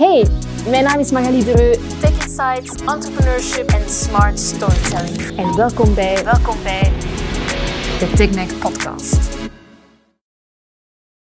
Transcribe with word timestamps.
Hey, 0.00 0.26
mijn 0.70 0.84
naam 0.84 0.98
is 0.98 1.10
Magali 1.10 1.44
Dereu. 1.44 1.72
Tech 2.00 2.24
Insights, 2.24 2.82
entrepreneurship 2.84 3.68
en 3.68 3.88
smart 3.88 4.38
storytelling. 4.38 5.38
En 5.38 5.56
welkom 5.56 5.94
bij 5.94 6.24
Welkom 6.24 6.62
bij 6.62 6.82
de 7.98 8.12
TechMac 8.16 8.60
podcast. 8.60 9.38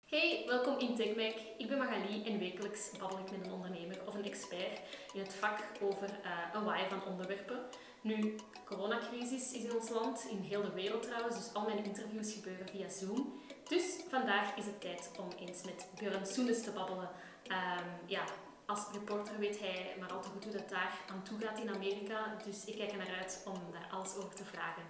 Hey, 0.05 0.43
welkom 0.47 0.79
in 0.79 0.95
TechMac. 0.95 1.35
Ik 1.57 1.67
ben 1.67 1.77
Magali 1.77 2.23
en 2.25 2.39
wekelijks 2.39 2.91
babbel 2.99 3.17
ik 3.17 3.31
met 3.31 3.45
een 3.45 3.53
ondernemer 3.53 3.97
of 4.07 4.13
een 4.15 4.25
expert 4.25 4.81
in 5.13 5.19
het 5.19 5.33
vak 5.33 5.59
over 5.81 6.09
eh, 6.23 6.31
een 6.53 6.63
waaier 6.63 6.89
van 6.89 7.11
onderwerpen. 7.11 7.59
Nu, 8.01 8.21
de 8.21 8.59
coronacrisis 8.65 9.53
is 9.53 9.63
in 9.63 9.75
ons 9.75 9.89
land, 9.89 10.27
in 10.29 10.39
heel 10.49 10.61
de 10.61 10.73
wereld 10.73 11.03
trouwens, 11.03 11.35
dus 11.35 11.53
al 11.53 11.65
mijn 11.65 11.85
interviews 11.85 12.33
gebeuren 12.33 12.67
via 12.69 12.89
Zoom. 12.89 13.33
Dus 13.67 13.83
vandaag 14.09 14.55
is 14.55 14.65
het 14.65 14.81
tijd 14.81 15.11
om 15.19 15.47
eens 15.47 15.63
met 15.63 15.87
Björn 15.99 16.25
Soenes 16.25 16.63
te 16.63 16.71
babbelen. 16.71 17.09
Ehm, 17.47 17.85
ja, 18.05 18.23
als 18.67 18.87
reporter 18.91 19.39
weet 19.39 19.59
hij 19.59 19.95
maar 19.99 20.11
al 20.11 20.21
te 20.21 20.29
goed 20.29 20.43
hoe 20.43 20.53
dat 20.53 20.69
daar 20.69 21.05
aan 21.07 21.23
toe 21.23 21.39
gaat 21.39 21.59
in 21.59 21.69
Amerika, 21.69 22.35
dus 22.45 22.65
ik 22.65 22.75
kijk 22.77 22.91
er 22.91 22.97
naar 22.97 23.15
uit 23.19 23.43
om 23.45 23.71
daar 23.71 23.87
alles 23.91 24.15
over 24.17 24.35
te 24.35 24.45
vragen. 24.45 24.83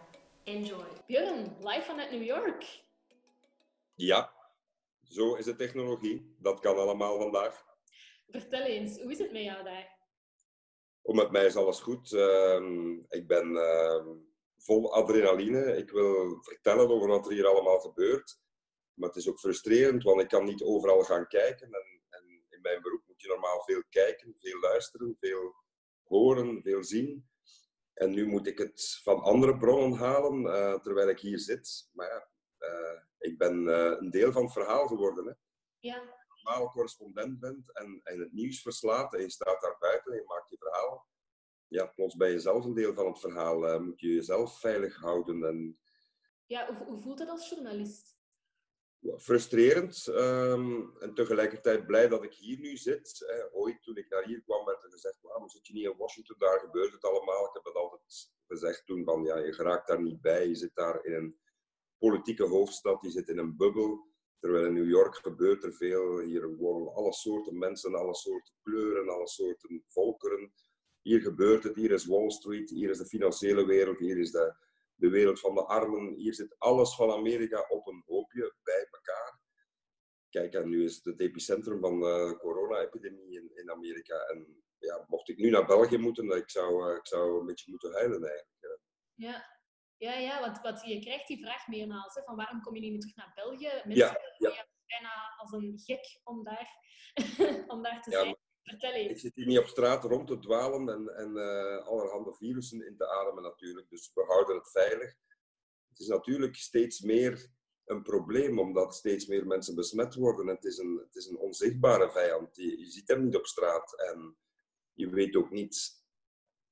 Enjoy. 0.44 0.88
Björn, 1.08 1.58
live 1.60 1.82
vanuit 1.86 2.12
New 2.12 2.24
York. 2.24 2.82
Ja, 3.96 4.34
zo 5.04 5.36
is 5.36 5.46
de 5.46 5.56
technologie. 5.56 6.36
Dat 6.40 6.60
kan 6.60 6.78
allemaal 6.78 7.18
vandaag. 7.18 7.66
Vertel 8.28 8.62
eens, 8.62 9.02
hoe 9.02 9.12
is 9.12 9.18
het 9.18 9.32
met 9.32 9.44
jou 9.44 9.64
daar? 9.64 9.98
Oh, 11.02 11.16
met 11.16 11.32
mij 11.32 11.46
is 11.46 11.56
alles 11.56 11.80
goed. 11.80 12.14
Ehm, 12.14 12.94
ik 12.94 13.28
ben 13.28 13.58
ehm, 13.58 14.08
vol 14.58 14.94
adrenaline. 14.94 15.78
Ik 15.78 15.90
wil 15.90 16.40
vertellen 16.42 16.90
over 16.90 17.08
wat 17.08 17.26
er 17.26 17.32
hier 17.32 17.48
allemaal 17.48 17.80
gebeurt. 17.80 18.40
Maar 18.94 19.10
het 19.10 19.18
is 19.18 19.30
ook 19.30 19.40
frustrerend, 19.40 20.04
want 20.04 20.22
ik 20.22 20.28
kan 20.28 20.46
niet 20.46 20.64
overal 20.64 21.04
gaan 21.04 21.28
kijken. 21.28 21.68
En, 21.68 21.74
en 21.74 21.97
in 22.58 22.64
mijn 22.64 22.82
beroep 22.82 23.04
moet 23.08 23.22
je 23.22 23.28
normaal 23.28 23.64
veel 23.64 23.84
kijken, 23.90 24.36
veel 24.40 24.60
luisteren, 24.60 25.18
veel 25.20 25.56
horen, 26.04 26.62
veel 26.62 26.84
zien. 26.84 27.30
En 27.94 28.12
nu 28.12 28.26
moet 28.26 28.48
ik 28.48 28.58
het 28.58 29.00
van 29.04 29.20
andere 29.22 29.58
bronnen 29.58 30.00
halen, 30.00 30.46
eh, 30.46 30.80
terwijl 30.80 31.10
ik 31.10 31.20
hier 31.20 31.40
zit. 31.40 31.90
Maar 31.94 32.08
ja, 32.08 32.30
eh, 32.58 33.02
ik 33.18 33.38
ben 33.38 33.68
eh, 33.68 33.98
een 34.00 34.10
deel 34.10 34.32
van 34.32 34.44
het 34.44 34.52
verhaal 34.52 34.88
geworden. 34.88 35.26
Hè. 35.26 35.34
Ja, 35.80 36.04
normaal 36.28 36.72
correspondent 36.72 37.40
bent 37.40 37.74
en, 37.74 38.00
en 38.04 38.20
het 38.20 38.34
nieuws 38.34 38.62
verslaat 38.62 39.14
en 39.14 39.22
je 39.22 39.30
staat 39.30 39.62
daar 39.62 39.78
buiten 39.80 40.12
en 40.12 40.18
je 40.18 40.26
maakt 40.28 40.50
je 40.50 40.58
verhaal, 40.58 41.08
ja, 41.68 41.86
plots 41.86 42.16
ben 42.16 42.32
je 42.32 42.40
zelf 42.40 42.66
een 42.66 42.74
deel 42.74 42.94
van 42.94 43.08
het 43.08 43.20
verhaal. 43.20 43.82
moet 43.82 44.00
je 44.00 44.08
jezelf 44.08 44.60
veilig 44.60 44.96
houden. 44.96 45.44
En, 45.44 45.80
ja 46.46 46.76
hoe, 46.76 46.86
hoe 46.86 47.00
voelt 47.00 47.20
het 47.20 47.30
als 47.30 47.50
journalist? 47.50 48.17
Frustrerend 49.18 50.08
ehm, 50.08 50.82
en 51.00 51.14
tegelijkertijd 51.14 51.86
blij 51.86 52.08
dat 52.08 52.24
ik 52.24 52.34
hier 52.34 52.60
nu 52.60 52.78
zit. 52.78 53.26
Ooit 53.52 53.84
toen 53.84 53.98
ik 53.98 54.10
naar 54.10 54.24
hier 54.24 54.42
kwam 54.42 54.66
werd 54.66 54.84
er 54.84 54.92
gezegd, 54.92 55.22
waarom 55.22 55.50
zit 55.50 55.68
je 55.68 55.74
niet 55.74 55.86
in 55.86 55.98
Washington, 55.98 56.36
daar 56.40 56.60
gebeurt 56.60 56.94
het 56.94 57.04
allemaal. 57.04 57.46
Ik 57.46 57.54
heb 57.54 57.66
het 57.66 57.76
altijd 57.76 58.32
gezegd 58.48 58.86
toen 58.86 59.04
van, 59.04 59.24
ja, 59.24 59.38
je 59.38 59.54
geraakt 59.54 59.88
daar 59.88 60.02
niet 60.02 60.22
bij. 60.22 60.48
Je 60.48 60.56
zit 60.56 60.76
daar 60.76 61.06
in 61.06 61.14
een 61.14 61.40
politieke 61.98 62.44
hoofdstad, 62.44 63.02
je 63.02 63.12
zit 63.12 63.30
in 63.30 63.38
een 63.38 63.58
bubbel. 63.58 64.06
Terwijl 64.40 64.66
in 64.66 64.74
New 64.74 64.90
York 64.90 65.16
gebeurt 65.16 65.64
er 65.64 65.74
veel. 65.74 66.20
Hier 66.20 66.56
wonen 66.56 66.94
alle 66.94 67.14
soorten 67.14 67.58
mensen, 67.58 67.96
alle 67.96 68.16
soorten 68.16 68.54
kleuren, 68.64 69.10
alle 69.10 69.28
soorten 69.28 69.84
volkeren. 69.88 70.54
Hier 71.02 71.22
gebeurt 71.22 71.64
het, 71.64 71.76
hier 71.76 71.92
is 71.92 72.06
Wall 72.06 72.30
Street, 72.30 72.70
hier 72.70 72.90
is 72.90 72.98
de 72.98 73.06
financiële 73.06 73.66
wereld, 73.66 74.00
hier 74.00 74.18
is 74.18 74.32
de, 74.32 74.56
de 74.98 75.10
wereld 75.10 75.40
van 75.40 75.56
de 75.56 75.66
armen. 75.66 76.14
Hier 76.14 76.34
zit 76.34 76.56
alles 76.58 76.96
van 76.96 77.12
Amerika 77.12 77.66
op 77.70 77.88
een 77.88 78.04
hoopje 78.06 78.56
bij 78.64 78.88
elkaar. 78.92 79.40
Kijk, 80.30 80.54
en 80.54 80.70
nu 80.70 80.84
is 80.84 80.96
het 80.96 81.06
het 81.06 81.20
epicentrum 81.22 81.80
van 81.80 82.00
de 82.00 82.36
corona-epidemie 82.40 83.32
in, 83.32 83.52
in 83.56 83.72
Amerika. 83.72 84.16
En 84.16 84.64
ja, 84.78 85.06
mocht 85.08 85.30
ik 85.30 85.38
nu 85.38 85.50
naar 85.50 85.66
België 85.66 85.98
moeten, 85.98 86.38
ik 86.38 86.50
zou, 86.50 86.90
eh, 86.90 86.98
ik 86.98 87.08
zou 87.08 87.40
een 87.40 87.46
beetje 87.46 87.72
moeten 87.72 87.92
huilen 87.94 88.24
eigenlijk. 88.30 88.82
Ja, 89.14 89.46
ja, 89.98 90.14
ja 90.14 90.40
want, 90.40 90.62
want 90.62 90.82
je 90.82 91.00
krijgt 91.00 91.28
die 91.28 91.40
vraag 91.40 91.68
meermaals, 91.68 92.14
hè, 92.16 92.22
van 92.24 92.36
waarom 92.36 92.62
kom 92.62 92.76
je 92.76 92.82
niet 92.82 92.92
meer 92.92 93.00
terug 93.00 93.16
naar 93.16 93.32
België? 93.36 93.72
Mensen 93.84 93.96
Ja, 93.96 94.20
ja. 94.38 94.68
bijna 94.86 95.36
als 95.38 95.52
een 95.52 95.80
gek 95.80 96.20
om 96.24 96.44
daar, 96.44 96.70
om 97.74 97.84
daar 97.84 98.02
te 98.02 98.12
Ja, 98.12 98.22
zijn. 98.22 98.38
Vertel 98.70 98.94
Ik 98.94 99.20
zit 99.20 99.36
hier 99.36 99.46
niet 99.46 99.58
op 99.58 99.68
straat 99.68 100.04
rond 100.04 100.28
te 100.28 100.40
dwalen 100.40 100.90
en, 100.90 101.16
en 101.16 101.38
eh, 101.38 101.86
allerhande 101.88 102.34
virussen 102.34 102.86
in 102.86 102.98
te 102.98 103.10
ademen 103.10 103.44
natuurlijk. 103.44 103.90
Dus 103.90 104.12
we 104.14 104.24
houden 104.24 104.56
het 104.56 104.72
veilig. 104.72 105.16
Het 105.90 106.00
is 106.00 106.08
natuurlijk 106.08 106.56
steeds 106.56 107.02
meer 107.02 107.48
een 107.86 108.04
probleem, 108.04 108.60
omdat 108.60 108.96
steeds 108.96 109.26
meer 109.28 109.48
mensen 109.48 109.76
besmet 109.76 110.16
worden. 110.16 110.48
Het 110.48 110.66
is 110.66 110.78
een, 110.78 110.98
het 111.06 111.16
is 111.16 111.28
een 111.28 111.38
onzichtbare 111.38 112.12
vijand. 112.12 112.56
Je, 112.56 112.80
je 112.80 112.86
ziet 112.92 113.08
hem 113.08 113.24
niet 113.24 113.36
op 113.36 113.46
straat. 113.46 114.02
En 114.02 114.38
je 114.94 115.10
weet 115.10 115.36
ook 115.36 115.50
niet, 115.52 116.04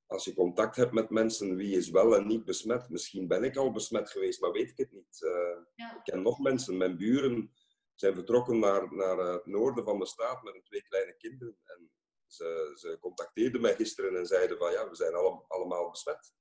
als 0.06 0.24
je 0.24 0.34
contact 0.34 0.76
hebt 0.76 0.92
met 0.92 1.10
mensen, 1.10 1.56
wie 1.56 1.76
is 1.76 1.90
wel 1.90 2.16
en 2.16 2.26
niet 2.26 2.44
besmet. 2.44 2.88
Misschien 2.88 3.28
ben 3.28 3.44
ik 3.44 3.56
al 3.56 3.72
besmet 3.72 4.10
geweest, 4.10 4.40
maar 4.40 4.52
weet 4.52 4.70
ik 4.70 4.76
het 4.76 4.92
niet. 4.92 5.22
Eh, 5.22 5.62
Ja. 5.74 5.96
ik 5.96 6.02
ken 6.04 6.22
nog 6.22 6.38
mensen, 6.38 6.76
mijn 6.76 6.96
buren 6.96 7.52
zijn 7.96 8.14
vertrokken 8.14 8.58
naar, 8.58 8.94
naar 8.94 9.18
eh, 9.18 9.32
het 9.32 9.46
noorden 9.46 9.84
van 9.84 9.98
de 9.98 10.06
staat 10.06 10.42
met 10.42 10.52
hun 10.52 10.62
twee 10.62 10.82
kleine 10.82 11.16
kinderen. 11.16 11.58
En 11.64 11.90
ze, 12.26 12.72
ze 12.74 12.98
contacteerden 13.00 13.60
mij 13.60 13.74
gisteren 13.74 14.16
en 14.16 14.26
zeiden 14.26 14.58
van 14.58 14.72
ja, 14.72 14.88
we 14.88 14.94
zijn 14.96 15.14
alle- 15.14 15.44
allemaal 15.48 15.90
besmet. 15.90 16.34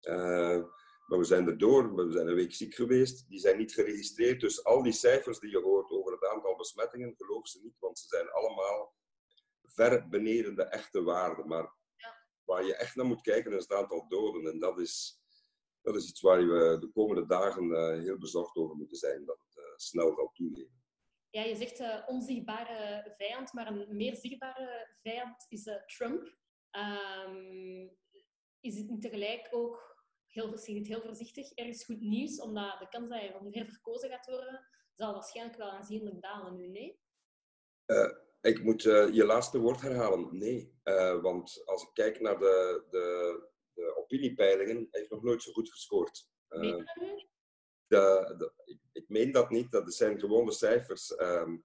Eh, 0.00 0.62
maar 1.06 1.18
we 1.18 1.24
zijn 1.24 1.48
erdoor, 1.48 1.94
we 1.94 2.12
zijn 2.12 2.26
een 2.26 2.34
week 2.34 2.54
ziek 2.54 2.74
geweest, 2.74 3.28
die 3.28 3.38
zijn 3.38 3.58
niet 3.58 3.72
geregistreerd. 3.72 4.40
Dus 4.40 4.64
al 4.64 4.82
die 4.82 4.92
cijfers 4.92 5.38
die 5.38 5.50
je 5.50 5.60
hoort 5.60 5.90
over 5.90 6.12
het 6.12 6.26
aantal 6.26 6.56
besmettingen, 6.56 7.14
geloof 7.16 7.48
ze 7.48 7.60
niet, 7.62 7.78
want 7.78 7.98
ze 7.98 8.08
zijn 8.08 8.30
allemaal 8.30 8.94
ver 9.62 10.08
beneden 10.08 10.54
de 10.54 10.64
echte 10.64 11.02
waarde. 11.02 11.44
Maar 11.44 11.74
waar 12.44 12.64
je 12.64 12.76
echt 12.76 12.96
naar 12.96 13.06
moet 13.06 13.20
kijken 13.22 13.52
is 13.52 13.62
het 13.62 13.72
aantal 13.72 14.08
doden. 14.08 14.52
En 14.52 14.58
dat 14.58 14.78
is, 14.80 15.20
dat 15.82 15.96
is 15.96 16.08
iets 16.08 16.20
waar 16.20 16.38
we 16.48 16.78
de 16.80 16.90
komende 16.92 17.26
dagen 17.26 17.72
eh, 17.72 18.00
heel 18.02 18.18
bezorgd 18.18 18.56
over 18.56 18.76
moeten 18.76 18.96
zijn, 18.96 19.24
dat 19.24 19.38
het 19.38 19.80
snel 19.82 20.14
zal 20.14 20.30
toenemen. 20.32 20.81
Ja, 21.32 21.42
je 21.42 21.56
zegt 21.56 21.80
eh, 21.80 22.02
onzichtbare 22.06 23.12
vijand, 23.16 23.52
maar 23.52 23.66
een 23.66 23.96
meer 23.96 24.16
zichtbare 24.16 24.96
vijand 25.02 25.46
is 25.48 25.66
eh, 25.66 25.84
Trump. 25.84 26.36
Ehm, 26.70 27.88
is 28.60 28.76
het 28.78 28.88
niet 28.88 29.02
tegelijk 29.02 29.48
ook, 29.50 30.04
heel, 30.26 30.58
heel 30.62 31.02
voorzichtig, 31.02 31.52
ergens 31.52 31.84
goed 31.84 32.00
nieuws, 32.00 32.40
omdat 32.40 32.78
de 32.78 32.88
kans 32.88 33.08
dat 33.08 33.18
hij 33.18 33.38
weer 33.50 33.66
verkozen 33.66 34.10
gaat 34.10 34.26
worden, 34.26 34.66
zal 34.94 35.12
waarschijnlijk 35.12 35.58
wel 35.58 35.70
aanzienlijk 35.70 36.20
dalen 36.20 36.56
nu, 36.56 36.68
nee? 36.68 37.00
Ik 38.42 38.62
moet 38.62 38.84
eh, 38.84 39.14
je 39.14 39.24
laatste 39.24 39.58
woord 39.58 39.80
herhalen. 39.80 40.38
Nee. 40.38 40.80
Eh, 40.82 41.20
want 41.20 41.62
als 41.64 41.82
ik 41.82 41.90
kijk 41.92 42.20
naar 42.20 42.38
de, 42.38 42.84
de, 42.90 43.38
de 43.72 43.96
opiniepeilingen, 43.96 44.76
hij 44.76 45.00
heeft 45.00 45.10
nog 45.10 45.22
nooit 45.22 45.42
zo 45.42 45.52
goed 45.52 45.70
gescoord. 45.70 46.28
Eh, 46.48 46.62
je 46.62 46.92
nu? 47.00 47.30
De, 47.92 48.52
ik, 48.92 49.08
meen 49.08 49.32
dat 49.32 49.50
niet, 49.50 49.70
dat 49.70 49.94
zijn 49.94 50.20
gewoon 50.20 50.46
de 50.46 50.52
cijfers. 50.52 51.14
Ehm, 51.14 51.56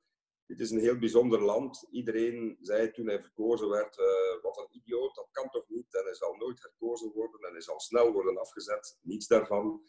dit 0.46 0.60
is 0.60 0.72
een 0.72 0.80
heel 0.80 0.98
bijzonder 0.98 1.42
land. 1.42 1.88
Iedereen 1.92 2.58
zei 2.62 2.92
toen 2.92 3.08
hij 3.08 3.22
verkozen 3.22 3.70
werd, 3.70 3.98
eh, 3.98 4.42
wat 4.42 4.58
een 4.58 4.76
idioot, 4.76 5.16
dat 5.16 5.28
kan 5.32 5.50
toch 5.50 5.70
niet? 5.70 5.96
En 5.96 6.04
hij 6.04 6.14
zal 6.14 6.36
nooit 6.36 6.62
herkozen 6.62 7.12
worden 7.12 7.42
en 7.42 7.52
hij 7.52 7.62
zal 7.62 7.80
snel 7.80 8.12
worden 8.12 8.38
afgezet. 8.38 8.98
Niets 9.02 9.28
daarvan. 9.28 9.82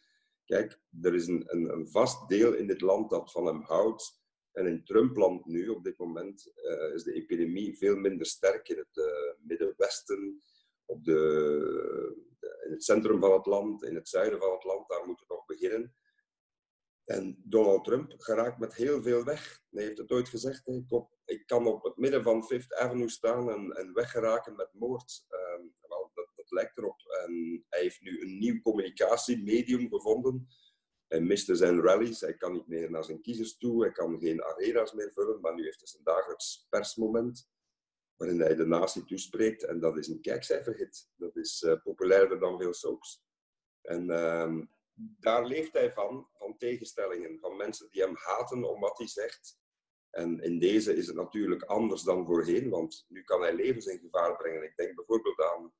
Kijk, 0.44 0.80
er 1.02 1.14
is 1.14 1.26
een, 1.26 1.44
een, 1.46 1.88
vast 1.88 2.28
deel 2.28 2.52
in 2.52 2.66
dit 2.66 2.80
land 2.80 3.10
dat 3.10 3.32
van 3.32 3.46
hem 3.46 3.62
houdt. 3.62 4.20
En 4.52 4.66
in 4.66 4.84
Trumpland 4.84 5.46
nu, 5.46 5.68
op 5.68 5.84
dit 5.84 5.98
moment, 5.98 6.52
eh, 6.54 6.94
is 6.94 7.02
de 7.02 7.12
epidemie 7.12 7.76
veel 7.76 7.96
minder 7.96 8.26
sterk 8.26 8.68
in 8.68 8.78
het 8.78 8.96
eh, 9.06 9.46
Middenwesten, 9.46 10.42
op 10.84 11.04
de, 11.04 12.26
in 12.64 12.70
het 12.70 12.84
centrum 12.84 13.20
van 13.20 13.32
het 13.32 13.46
land, 13.46 13.84
in 13.84 13.94
het 13.94 14.08
zuiden 14.08 14.38
van 14.38 14.52
het 14.52 14.64
land. 14.64 14.88
Daar 14.88 15.06
moet 15.06 15.20
het 15.20 15.28
nog 15.28 15.44
beginnen. 15.44 15.94
En 17.08 17.42
Donald 17.44 17.84
Trump 17.84 18.14
geraakt 18.16 18.58
met 18.58 18.74
heel 18.74 19.02
veel 19.02 19.24
weg. 19.24 19.62
Hij 19.70 19.82
heeft 19.82 19.98
het 19.98 20.10
ooit 20.10 20.28
gezegd, 20.28 20.68
ik, 20.68 20.92
op- 20.92 21.16
ik 21.24 21.46
kan 21.46 21.66
op 21.66 21.84
het 21.84 21.96
midden 21.96 22.22
van 22.22 22.44
Fifth 22.44 22.74
Avenue 22.74 23.08
staan 23.08 23.50
en, 23.50 23.72
en 23.72 23.92
weggeraken 23.92 24.56
met 24.56 24.68
moord. 24.72 25.24
Ehm, 25.28 25.62
wel, 25.80 26.10
dat, 26.14 26.28
dat 26.34 26.50
lijkt 26.50 26.78
erop. 26.78 27.00
En 27.26 27.64
hij 27.68 27.80
heeft 27.80 28.00
nu 28.00 28.20
een 28.20 28.38
nieuw 28.38 28.60
communicatiemedium 28.60 29.88
gevonden. 29.88 30.48
Hij 31.06 31.20
miste 31.20 31.54
zijn 31.56 31.80
rallies, 31.80 32.20
hij 32.20 32.36
kan 32.36 32.52
niet 32.52 32.66
meer 32.66 32.90
naar 32.90 33.04
zijn 33.04 33.20
kiezers 33.20 33.56
toe, 33.56 33.82
hij 33.82 33.92
kan 33.92 34.20
geen 34.20 34.42
arena's 34.42 34.92
meer 34.92 35.12
vullen, 35.12 35.40
maar 35.40 35.54
nu 35.54 35.64
heeft 35.64 35.78
hij 35.80 35.88
zijn 35.88 36.04
dagelijks 36.04 36.66
persmoment 36.68 37.50
waarin 38.16 38.40
hij 38.40 38.54
de 38.54 38.66
natie 38.66 39.04
toespreekt. 39.04 39.64
En 39.64 39.80
dat 39.80 39.96
is 39.96 40.08
een 40.08 40.20
kijkcijferhit. 40.20 41.08
Dat 41.16 41.36
is 41.36 41.62
eh, 41.62 41.82
populairder 41.82 42.38
dan 42.38 42.58
veel 42.60 42.74
soaps. 42.74 43.22
En 43.80 44.10
ehm, 44.10 44.64
daar 44.98 45.46
leeft 45.46 45.72
hij 45.72 45.92
van, 45.92 46.28
van 46.32 46.56
tegenstellingen, 46.56 47.38
van 47.38 47.56
mensen 47.56 47.88
die 47.90 48.02
hem 48.02 48.14
haten 48.16 48.64
om 48.64 48.80
wat 48.80 48.98
hij 48.98 49.08
zegt. 49.08 49.58
En 50.10 50.40
in 50.40 50.58
deze 50.58 50.96
is 50.96 51.06
het 51.06 51.16
natuurlijk 51.16 51.62
anders 51.62 52.02
dan 52.02 52.26
voorheen, 52.26 52.68
want 52.68 53.04
nu 53.08 53.22
kan 53.22 53.40
hij 53.40 53.54
levens 53.54 53.86
in 53.86 53.98
gevaar 53.98 54.36
brengen. 54.36 54.62
Ik 54.62 54.76
denk 54.76 54.94
bijvoorbeeld 54.94 55.40
aan 55.40 55.72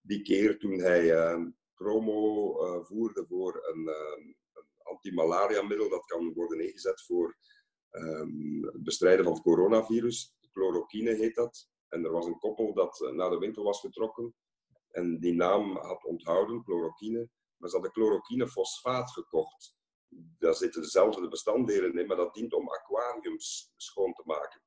die 0.00 0.22
keer 0.22 0.58
toen 0.58 0.78
hij 0.78 1.12
ehm, 1.12 1.50
promo 1.74 2.56
eh, 2.60 2.84
voerde 2.84 3.26
voor 3.28 3.66
een, 3.66 3.88
ehm, 3.88 4.26
een 4.52 4.68
antimalaria-middel 4.82 5.88
dat 5.88 6.04
kan 6.04 6.32
worden 6.32 6.60
ingezet 6.60 7.02
voor 7.02 7.36
ehm, 7.90 8.62
het 8.62 8.82
bestrijden 8.82 9.24
van 9.24 9.32
het 9.32 9.42
coronavirus. 9.42 10.36
Chloroquine 10.52 11.14
heet 11.14 11.34
dat. 11.34 11.68
En 11.88 12.04
er 12.04 12.10
was 12.10 12.26
een 12.26 12.38
koppel 12.38 12.74
dat 12.74 13.00
eh, 13.00 13.10
naar 13.10 13.30
de 13.30 13.38
winkel 13.38 13.62
was 13.64 13.80
getrokken 13.80 14.34
en 14.88 15.20
die 15.20 15.34
naam 15.34 15.76
had 15.76 16.04
onthouden, 16.04 16.62
chloroquine. 16.62 17.28
Maar 17.58 17.68
ze 17.68 17.74
hadden 17.74 17.92
chloroquinefosfaat 17.92 19.10
gekocht. 19.10 19.76
Daar 20.38 20.54
zitten 20.54 20.82
dezelfde 20.82 21.28
bestanddelen 21.28 21.98
in, 21.98 22.06
maar 22.06 22.16
dat 22.16 22.34
dient 22.34 22.52
om 22.52 22.68
aquariums 22.68 23.72
schoon 23.76 24.12
te 24.12 24.22
maken. 24.24 24.62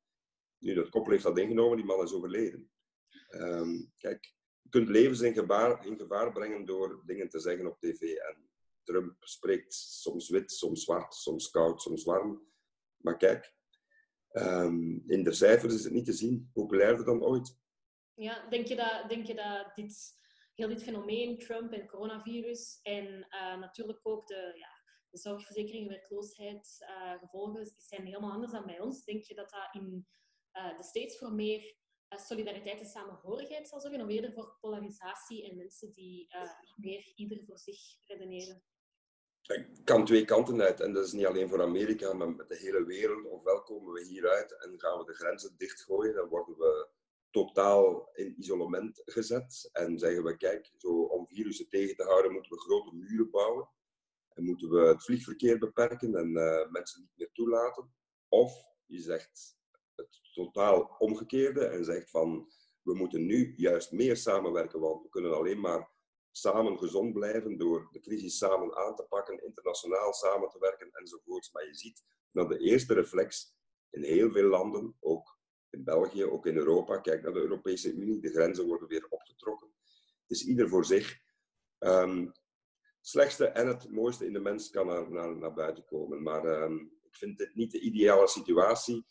Nu, 0.57 0.73
dat 0.73 0.89
koppel 0.89 1.11
heeft 1.11 1.23
dat 1.23 1.37
ingenomen, 1.37 1.77
die 1.77 1.85
man 1.85 2.03
is 2.03 2.13
overleden. 2.13 2.71
Ehm, 3.27 3.83
kijk, 3.97 4.35
je 4.61 4.69
kunt 4.69 4.89
levens 4.89 5.21
in 5.21 5.33
gevaar, 5.33 5.85
in 5.85 5.97
gevaar 5.97 6.31
brengen 6.31 6.65
door 6.65 7.01
dingen 7.05 7.29
te 7.29 7.39
zeggen 7.39 7.67
op 7.67 7.79
tv. 7.79 8.01
En 8.01 8.49
Trump 8.83 9.15
spreekt 9.19 9.73
soms 9.73 10.29
wit, 10.29 10.51
soms 10.51 10.83
zwart, 10.83 11.13
soms 11.13 11.49
koud, 11.49 11.81
soms 11.81 12.03
warm. 12.03 12.47
Maar 12.97 13.17
kijk, 13.17 13.53
ehm, 14.27 15.09
in 15.09 15.23
de 15.23 15.33
cijfers 15.33 15.73
is 15.73 15.83
het 15.83 15.93
niet 15.93 16.05
te 16.05 16.13
zien. 16.13 16.49
Populairder 16.53 17.05
dan 17.05 17.23
ooit. 17.23 17.59
Ja, 18.13 18.49
denk 18.49 18.67
je 18.67 18.75
dat, 18.75 19.09
denk 19.09 19.25
je 19.25 19.35
dat 19.35 19.75
dit, 19.75 20.19
heel 20.61 20.69
dit 20.69 20.83
fenomeen, 20.83 21.37
Trump 21.37 21.71
en 21.71 21.87
coronavirus 21.87 22.79
en 22.81 23.05
uh, 23.05 23.59
natuurlijk 23.59 23.99
ook 24.03 24.27
de, 24.27 24.51
ja, 24.55 24.69
de 25.09 25.17
zorgverzekering, 25.17 25.87
werkloosheid, 25.87 26.77
uh, 26.81 27.19
gevolgen, 27.19 27.73
zijn 27.77 28.05
helemaal 28.05 28.31
anders 28.31 28.51
dan 28.51 28.65
bij 28.65 28.79
ons. 28.79 29.03
Denk 29.03 29.23
je 29.23 29.35
dat 29.35 29.49
dat 29.49 29.81
in 29.81 30.07
uh, 30.53 30.77
de 30.77 30.83
States 30.83 31.17
voor 31.17 31.33
meer 31.33 31.75
solidariteit 32.09 32.79
en 32.79 32.85
samenhorigheid 32.85 33.67
zal 33.67 33.79
zorgen, 33.79 34.01
of 34.01 34.09
eerder 34.09 34.33
voor 34.33 34.57
polarisatie 34.59 35.49
en 35.49 35.57
mensen 35.57 35.91
die 35.91 36.27
meer 36.75 37.11
ieder 37.15 37.43
voor 37.45 37.57
zich 37.57 37.79
redeneren? 38.07 38.63
Het 39.41 39.81
kan 39.83 40.05
twee 40.05 40.25
kanten 40.25 40.61
uit. 40.61 40.79
En 40.79 40.93
dat 40.93 41.05
is 41.05 41.11
niet 41.11 41.25
alleen 41.25 41.49
voor 41.49 41.61
Amerika, 41.61 42.13
maar 42.13 42.29
met 42.29 42.49
de 42.49 42.57
hele 42.57 42.85
wereld. 42.85 43.25
Ofwel 43.25 43.61
komen 43.61 43.93
we 43.93 44.03
hieruit 44.03 44.63
en 44.63 44.79
gaan 44.79 44.97
we 44.97 45.05
de 45.05 45.13
grenzen 45.13 45.57
dichtgooien. 45.57 46.15
Dan 46.15 46.27
worden 46.27 46.57
we 46.57 46.87
totaal 47.31 48.09
in 48.13 48.35
isolement 48.37 49.01
gezet. 49.05 49.69
En 49.71 49.99
zeggen 49.99 50.23
we, 50.23 50.37
kijk, 50.37 50.71
zo 50.77 51.01
om 51.01 51.27
virussen 51.27 51.69
tegen 51.69 51.95
te 51.95 52.03
houden 52.03 52.31
moeten 52.31 52.51
we 52.51 52.59
grote 52.59 52.95
muren 52.95 53.29
bouwen. 53.29 53.69
En 54.33 54.43
moeten 54.43 54.69
we 54.69 54.79
het 54.79 55.03
vliegverkeer 55.03 55.57
beperken 55.57 56.15
en 56.15 56.29
uh, 56.29 56.69
mensen 56.71 57.01
niet 57.01 57.11
meer 57.15 57.31
toelaten. 57.31 57.93
Of 58.27 58.63
je 58.85 58.99
zegt 58.99 59.57
het 59.95 60.19
totaal 60.33 60.95
omgekeerde 60.97 61.65
en 61.65 61.85
zegt 61.85 62.09
van, 62.09 62.51
we 62.81 62.93
moeten 62.93 63.25
nu 63.25 63.53
juist 63.55 63.91
meer 63.91 64.17
samenwerken, 64.17 64.79
want 64.79 65.03
we 65.03 65.09
kunnen 65.09 65.35
alleen 65.35 65.59
maar 65.59 65.91
samen 66.31 66.77
gezond 66.77 67.13
blijven 67.13 67.57
door 67.57 67.89
de 67.91 67.99
crisis 67.99 68.37
samen 68.37 68.75
aan 68.75 68.95
te 68.95 69.03
pakken, 69.03 69.43
internationaal 69.43 70.13
samen 70.13 70.49
te 70.49 70.59
werken 70.59 70.91
enzovoorts. 70.91 71.51
Maar 71.51 71.65
je 71.65 71.75
ziet 71.75 72.03
dat 72.31 72.49
de 72.49 72.57
eerste 72.57 72.93
reflex 72.93 73.55
in 73.89 74.03
heel 74.03 74.31
veel 74.31 74.47
landen, 74.47 74.95
ook 74.99 75.39
in 75.71 75.83
België, 75.83 76.25
ook 76.25 76.45
in 76.45 76.55
Europa, 76.55 76.97
kijk 76.97 77.21
naar 77.21 77.33
de 77.33 77.39
Europese 77.39 77.93
Unie, 77.93 78.19
de 78.19 78.29
grenzen 78.29 78.67
worden 78.67 78.87
weer 78.87 79.05
opgetrokken. 79.09 79.71
Het 80.21 80.31
is 80.31 80.45
ieder 80.45 80.69
voor 80.69 80.85
zich. 80.85 81.19
Het 81.77 83.09
slechtste 83.09 83.45
en 83.45 83.67
het 83.67 83.91
mooiste 83.91 84.25
in 84.25 84.33
de 84.33 84.39
mens 84.39 84.69
kan 84.69 84.87
naar, 84.87 85.11
naar, 85.11 85.37
naar 85.37 85.53
buiten 85.53 85.85
komen. 85.85 86.21
Maar 86.21 86.63
um, 86.63 86.91
ik 87.01 87.15
vind 87.15 87.37
dit 87.37 87.55
niet 87.55 87.71
de 87.71 87.79
ideale 87.79 88.27
situatie. 88.27 89.05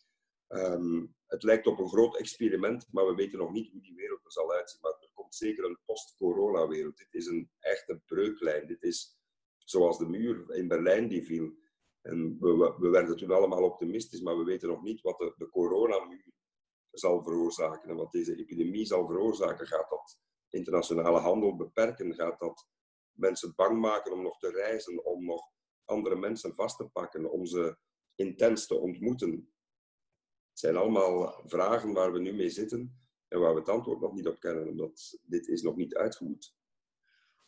Um, 0.48 1.14
het 1.26 1.42
lijkt 1.42 1.66
op 1.66 1.78
een 1.78 1.88
groot 1.88 2.16
experiment, 2.16 2.88
maar 2.90 3.06
we 3.06 3.14
weten 3.14 3.38
nog 3.38 3.52
niet 3.52 3.70
hoe 3.70 3.80
die 3.80 3.94
wereld 3.94 4.24
er 4.24 4.32
zal 4.32 4.52
uitzien. 4.52 4.80
Maar 4.80 4.90
er 5.00 5.10
komt 5.14 5.34
zeker 5.34 5.64
een 5.64 5.78
post-corona-wereld. 5.84 6.96
Dit 6.96 7.14
is 7.14 7.26
een 7.26 7.50
echte 7.58 8.00
breuklijn. 8.06 8.66
Dit 8.66 8.82
is 8.82 9.18
zoals 9.58 9.98
de 9.98 10.06
muur 10.06 10.54
in 10.54 10.68
Berlijn 10.68 11.08
die 11.08 11.24
viel. 11.24 11.58
En 12.00 12.36
we, 12.40 12.74
we 12.78 12.88
werden 12.88 13.16
toen 13.16 13.30
allemaal 13.30 13.64
optimistisch, 13.64 14.20
maar 14.20 14.38
we 14.38 14.44
weten 14.44 14.68
nog 14.68 14.82
niet 14.82 15.00
wat 15.00 15.18
de, 15.18 15.34
de 15.36 15.48
coronamuur 15.48 16.24
zal 16.92 17.22
veroorzaken 17.22 17.90
en 17.90 17.96
wat 17.96 18.12
deze 18.12 18.36
epidemie 18.36 18.84
zal 18.84 19.06
veroorzaken. 19.06 19.66
Gaat 19.66 19.90
dat 19.90 20.18
internationale 20.48 21.18
handel 21.18 21.56
beperken? 21.56 22.14
Gaat 22.14 22.38
dat 22.38 22.68
mensen 23.12 23.52
bang 23.56 23.80
maken 23.80 24.12
om 24.12 24.22
nog 24.22 24.38
te 24.38 24.50
reizen, 24.50 25.04
om 25.04 25.24
nog 25.24 25.42
andere 25.84 26.16
mensen 26.16 26.54
vast 26.54 26.76
te 26.76 26.88
pakken, 26.88 27.30
om 27.30 27.46
ze 27.46 27.76
intens 28.14 28.66
te 28.66 28.74
ontmoeten? 28.74 29.30
Het 30.50 30.58
zijn 30.58 30.76
allemaal 30.76 31.42
vragen 31.46 31.92
waar 31.92 32.12
we 32.12 32.20
nu 32.20 32.32
mee 32.32 32.50
zitten 32.50 33.00
en 33.28 33.40
waar 33.40 33.54
we 33.54 33.60
het 33.60 33.68
antwoord 33.68 34.00
nog 34.00 34.12
niet 34.12 34.26
op 34.26 34.40
kennen, 34.40 34.68
omdat 34.68 35.18
dit 35.22 35.48
is 35.48 35.62
nog 35.62 35.76
niet 35.76 35.94
uitgevoerd. 35.94 36.54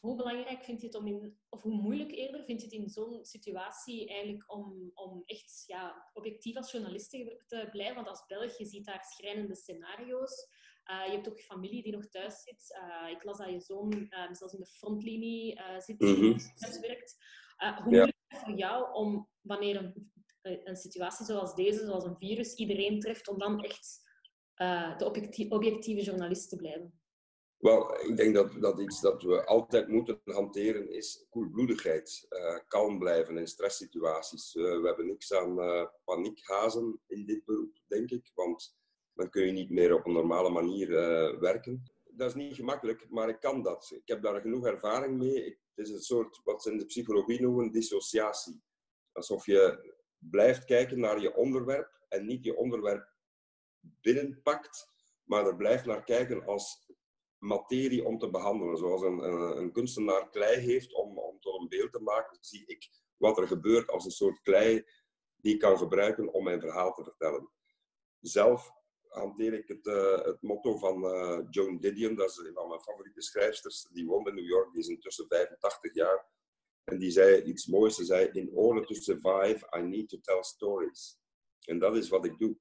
Hoe 0.02 0.16
belangrijk 0.16 0.64
vind 0.64 0.80
je 0.80 0.86
het 0.86 0.96
om 0.96 1.06
in, 1.06 1.38
of 1.48 1.62
hoe 1.62 1.74
moeilijk 1.74 2.10
eerder 2.10 2.44
vind 2.44 2.60
je 2.60 2.66
het 2.66 2.74
in 2.74 2.88
zo'n 2.88 3.24
situatie 3.24 4.08
eigenlijk 4.08 4.52
om, 4.52 4.90
om 4.94 5.22
echt 5.24 5.64
ja, 5.66 6.10
objectief 6.12 6.56
als 6.56 6.72
journalist 6.72 7.10
te 7.10 7.68
blijven? 7.70 7.94
Want 7.94 8.08
als 8.08 8.26
Belg, 8.26 8.58
je 8.58 8.64
ziet 8.64 8.84
daar 8.84 9.04
schrijnende 9.04 9.54
scenario's. 9.54 10.48
Uh, 10.90 11.06
je 11.06 11.12
hebt 11.12 11.28
ook 11.28 11.40
familie 11.40 11.82
die 11.82 11.92
nog 11.92 12.06
thuis 12.06 12.42
zit. 12.42 12.78
Uh, 12.78 13.10
ik 13.10 13.24
las 13.24 13.38
dat 13.38 13.50
je 13.50 13.60
zoon 13.60 13.92
uh, 13.92 14.32
zelfs 14.32 14.54
in 14.54 14.60
de 14.60 14.66
frontlinie 14.66 15.60
zit, 15.78 16.00
mm 16.00 16.14
-hmm. 16.14 16.38
thuis 16.54 16.80
werkt. 16.80 17.16
hoe 17.56 17.84
moeilijk 17.84 18.16
is 18.28 18.36
het 18.36 18.46
voor 18.46 18.58
jou 18.58 18.94
om, 18.94 19.28
wanneer 19.40 19.76
een, 19.76 20.12
een 20.64 20.76
situatie 20.76 21.26
zoals 21.26 21.54
deze, 21.54 21.84
zoals 21.84 22.04
een 22.04 22.16
virus, 22.16 22.54
iedereen 22.54 23.00
treft, 23.00 23.28
om 23.28 23.38
dan 23.38 23.60
echt 23.60 24.00
de 24.98 25.04
objectie 25.04 25.50
objectieve 25.50 26.02
journalist 26.02 26.48
te 26.48 26.56
blijven? 26.56 27.01
Wel, 27.62 28.00
ik 28.00 28.16
denk 28.16 28.34
dat, 28.34 28.60
dat 28.60 28.80
iets 28.80 29.00
dat 29.00 29.22
we 29.22 29.44
altijd 29.44 29.88
moeten 29.88 30.20
hanteren 30.24 30.90
is 30.90 31.26
koelbloedigheid. 31.30 32.26
Uh, 32.30 32.58
kalm 32.68 32.98
blijven 32.98 33.38
in 33.38 33.46
stresssituaties. 33.46 34.54
Uh, 34.54 34.80
we 34.80 34.86
hebben 34.86 35.06
niks 35.06 35.32
aan 35.32 35.58
uh, 35.58 35.86
paniekhazen 36.04 37.00
in 37.06 37.26
dit 37.26 37.44
beroep, 37.44 37.78
denk 37.86 38.10
ik. 38.10 38.30
Want 38.34 38.76
dan 39.12 39.30
kun 39.30 39.46
je 39.46 39.52
niet 39.52 39.70
meer 39.70 39.94
op 39.94 40.06
een 40.06 40.12
normale 40.12 40.50
manier 40.50 40.88
werken. 41.40 41.82
Dat 42.04 42.28
is 42.28 42.34
niet 42.34 42.54
gemakkelijk, 42.54 43.06
maar 43.10 43.28
ik 43.28 43.40
kan 43.40 43.62
dat. 43.62 43.90
Ik 43.94 44.08
heb 44.08 44.22
daar 44.22 44.40
genoeg 44.40 44.66
ervaring 44.66 45.18
mee. 45.18 45.44
Het 45.74 45.86
is 45.86 45.90
een 45.90 46.02
soort, 46.02 46.40
wat 46.44 46.62
ze 46.62 46.70
in 46.70 46.78
de 46.78 46.86
psychologie 46.86 47.40
noemen, 47.40 47.72
dissociatie. 47.72 48.62
Alsof 49.12 49.46
je 49.46 49.92
blijft 50.18 50.64
kijken 50.64 51.00
naar 51.00 51.20
je 51.20 51.34
onderwerp 51.34 52.00
en 52.08 52.26
niet 52.26 52.44
je 52.44 52.56
onderwerp 52.56 53.12
binnenpakt, 53.80 54.88
maar 55.24 55.46
er 55.46 55.56
blijft 55.56 55.86
naar 55.86 56.04
kijken 56.04 56.46
als 56.46 56.90
materie 57.42 58.04
om 58.04 58.18
te 58.18 58.30
behandelen. 58.30 58.76
Zoals 58.76 59.02
een, 59.02 59.22
een, 59.58 59.72
kunstenaar 59.72 60.30
klei 60.30 60.60
heeft 60.60 60.94
om, 60.94 61.18
om 61.18 61.40
tot 61.40 61.60
een 61.60 61.68
beeld 61.68 61.92
te 61.92 62.00
maken, 62.00 62.38
zie 62.40 62.62
ik 62.66 62.88
wat 63.16 63.38
er 63.38 63.46
gebeurt 63.46 63.90
als 63.90 64.04
een 64.04 64.10
soort 64.10 64.42
klei 64.42 64.84
die 65.36 65.54
ik 65.54 65.60
kan 65.60 65.78
gebruiken 65.78 66.32
om 66.32 66.44
mijn 66.44 66.60
verhaal 66.60 66.94
te 66.94 67.02
vertellen. 67.02 67.50
Zelf 68.20 68.70
hanteer 69.08 69.52
ik 69.52 69.68
het, 69.68 69.86
uh, 69.86 70.24
het 70.24 70.42
motto 70.42 70.76
van 70.76 71.04
uh, 71.04 71.38
Joan 71.50 71.78
Didion, 71.78 72.14
dat 72.14 72.30
is 72.30 72.36
een 72.36 72.54
van 72.54 72.68
mijn 72.68 72.80
favoriete 72.80 73.22
schrijfsters. 73.22 73.88
Die 73.92 74.06
woont 74.06 74.28
in 74.28 74.34
New 74.34 74.48
York, 74.48 74.72
die 74.72 74.80
is 74.80 74.88
intussen 74.88 75.26
85 75.28 75.94
jaar. 75.94 76.30
En 76.84 76.98
die 76.98 77.10
zei 77.10 77.42
iets 77.42 77.66
moois. 77.66 77.94
Ze 77.94 78.04
zei, 78.04 78.28
in 78.32 78.50
order 78.54 78.86
to 78.86 78.94
survive, 78.94 79.78
I 79.78 79.80
need 79.80 80.08
to 80.08 80.18
tell 80.20 80.42
stories. 80.42 81.18
En 81.64 81.78
dat 81.78 81.96
is 81.96 82.08
wat 82.08 82.24
ik 82.24 82.38
doe. 82.38 82.56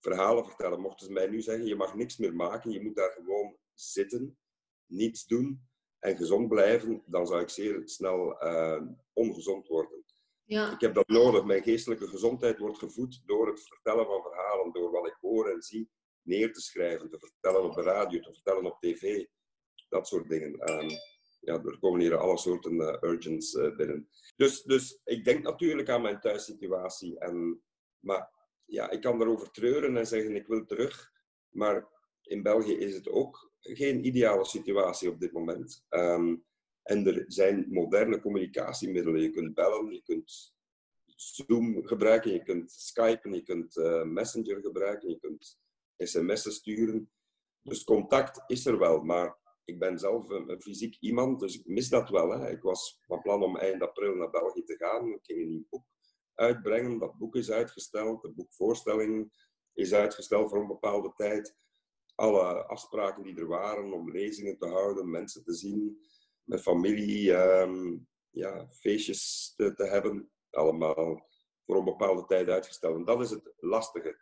Verhalen 0.00 0.44
vertellen. 0.44 0.80
Mochten 0.80 1.06
ze 1.06 1.12
mij 1.12 1.26
nu 1.26 1.42
zeggen, 1.42 1.66
je 1.66 1.76
mag 1.76 1.94
niks 1.94 2.16
meer 2.16 2.34
maken, 2.34 2.70
je 2.70 2.82
moet 2.82 2.96
daar 2.96 3.12
gewoon 3.12 3.56
zitten, 3.74 4.38
niets 4.86 5.26
doen 5.26 5.68
en 5.98 6.16
gezond 6.16 6.48
blijven, 6.48 7.02
dan 7.06 7.26
zou 7.26 7.40
ik 7.40 7.48
zeer 7.48 7.82
snel 7.84 8.44
uh, 8.44 8.82
ongezond 9.12 9.66
worden. 9.66 10.04
Ja. 10.44 10.72
Ik 10.72 10.80
heb 10.80 10.94
dat 10.94 11.08
nodig. 11.08 11.44
Mijn 11.44 11.62
geestelijke 11.62 12.08
gezondheid 12.08 12.58
wordt 12.58 12.78
gevoed 12.78 13.22
door 13.26 13.46
het 13.46 13.62
vertellen 13.66 14.06
van 14.06 14.22
verhalen, 14.22 14.72
door 14.72 14.90
wat 14.90 15.06
ik 15.06 15.16
hoor 15.20 15.50
en 15.50 15.62
zie 15.62 15.90
neer 16.22 16.52
te 16.52 16.60
schrijven, 16.60 17.10
te 17.10 17.18
vertellen 17.18 17.64
op 17.64 17.74
de 17.74 17.82
radio, 17.82 18.20
te 18.20 18.32
vertellen 18.32 18.64
op 18.64 18.80
tv. 18.80 19.24
Dat 19.88 20.08
soort 20.08 20.28
dingen. 20.28 20.70
Um, 20.70 20.90
ja, 21.40 21.62
er 21.62 21.78
komen 21.78 22.00
hier 22.00 22.16
alle 22.16 22.38
soorten 22.38 22.74
uh, 22.74 22.96
urgents 23.00 23.54
uh, 23.54 23.76
binnen. 23.76 24.08
Dus, 24.36 24.62
dus 24.62 25.00
ik 25.04 25.24
denk 25.24 25.42
natuurlijk 25.42 25.88
aan 25.88 26.02
mijn 26.02 26.20
thuissituatie. 26.20 27.18
En, 27.18 27.62
maar 27.98 28.30
ja, 28.64 28.90
ik 28.90 29.00
kan 29.00 29.18
daarover 29.18 29.50
treuren 29.50 29.96
en 29.96 30.06
zeggen 30.06 30.36
ik 30.36 30.46
wil 30.46 30.64
terug. 30.64 31.12
Maar 31.48 31.88
in 32.22 32.42
België 32.42 32.76
is 32.76 32.94
het 32.94 33.08
ook 33.08 33.51
geen 33.62 34.06
ideale 34.06 34.44
situatie 34.44 35.10
op 35.10 35.20
dit 35.20 35.32
moment. 35.32 35.84
Um, 35.90 36.44
en 36.82 37.06
er 37.06 37.24
zijn 37.26 37.66
moderne 37.68 38.20
communicatiemiddelen. 38.20 39.20
Je 39.20 39.30
kunt 39.30 39.54
bellen, 39.54 39.92
je 39.92 40.02
kunt 40.02 40.54
Zoom 41.16 41.86
gebruiken, 41.86 42.32
je 42.32 42.42
kunt 42.42 42.72
Skypen, 42.72 43.34
je 43.34 43.42
kunt 43.42 43.76
uh, 43.76 44.02
Messenger 44.02 44.60
gebruiken, 44.60 45.08
je 45.08 45.18
kunt 45.18 45.58
sms'en 45.96 46.52
sturen. 46.52 47.10
Dus 47.62 47.84
contact 47.84 48.42
is 48.46 48.66
er 48.66 48.78
wel, 48.78 49.02
maar 49.02 49.38
ik 49.64 49.78
ben 49.78 49.98
zelf 49.98 50.28
een, 50.28 50.50
een 50.50 50.62
fysiek 50.62 50.96
iemand, 51.00 51.40
dus 51.40 51.58
ik 51.58 51.66
mis 51.66 51.88
dat 51.88 52.08
wel. 52.08 52.30
Hè. 52.30 52.50
Ik 52.50 52.62
was 52.62 52.98
van 53.06 53.22
plan 53.22 53.42
om 53.42 53.56
eind 53.56 53.82
april 53.82 54.14
naar 54.14 54.30
België 54.30 54.62
te 54.62 54.76
gaan. 54.76 55.08
Ik 55.08 55.20
ging 55.22 55.40
een 55.40 55.48
nieuw 55.48 55.66
boek 55.70 55.84
uitbrengen. 56.34 56.98
Dat 56.98 57.18
boek 57.18 57.36
is 57.36 57.50
uitgesteld. 57.50 58.22
De 58.22 58.30
boekvoorstelling 58.30 59.32
is 59.72 59.92
uitgesteld 59.92 60.50
voor 60.50 60.60
een 60.60 60.66
bepaalde 60.66 61.12
tijd 61.16 61.56
alle 62.14 62.66
afspraken 62.66 63.22
die 63.22 63.36
er 63.36 63.46
waren 63.46 63.92
om 63.92 64.10
lezingen 64.10 64.58
te 64.58 64.66
houden, 64.66 65.10
mensen 65.10 65.44
te 65.44 65.54
zien, 65.54 65.98
met 66.44 66.62
familie, 66.62 67.32
um, 67.32 68.08
ja, 68.30 68.68
feestjes 68.70 69.52
te, 69.56 69.74
te, 69.74 69.84
hebben, 69.84 70.30
allemaal 70.50 71.28
voor 71.66 71.76
een 71.76 71.84
bepaalde 71.84 72.24
tijd 72.24 72.48
uitgesteld. 72.48 72.96
En 72.96 73.04
dat 73.04 73.20
is 73.20 73.30
het 73.30 73.52
lastige. 73.56 74.18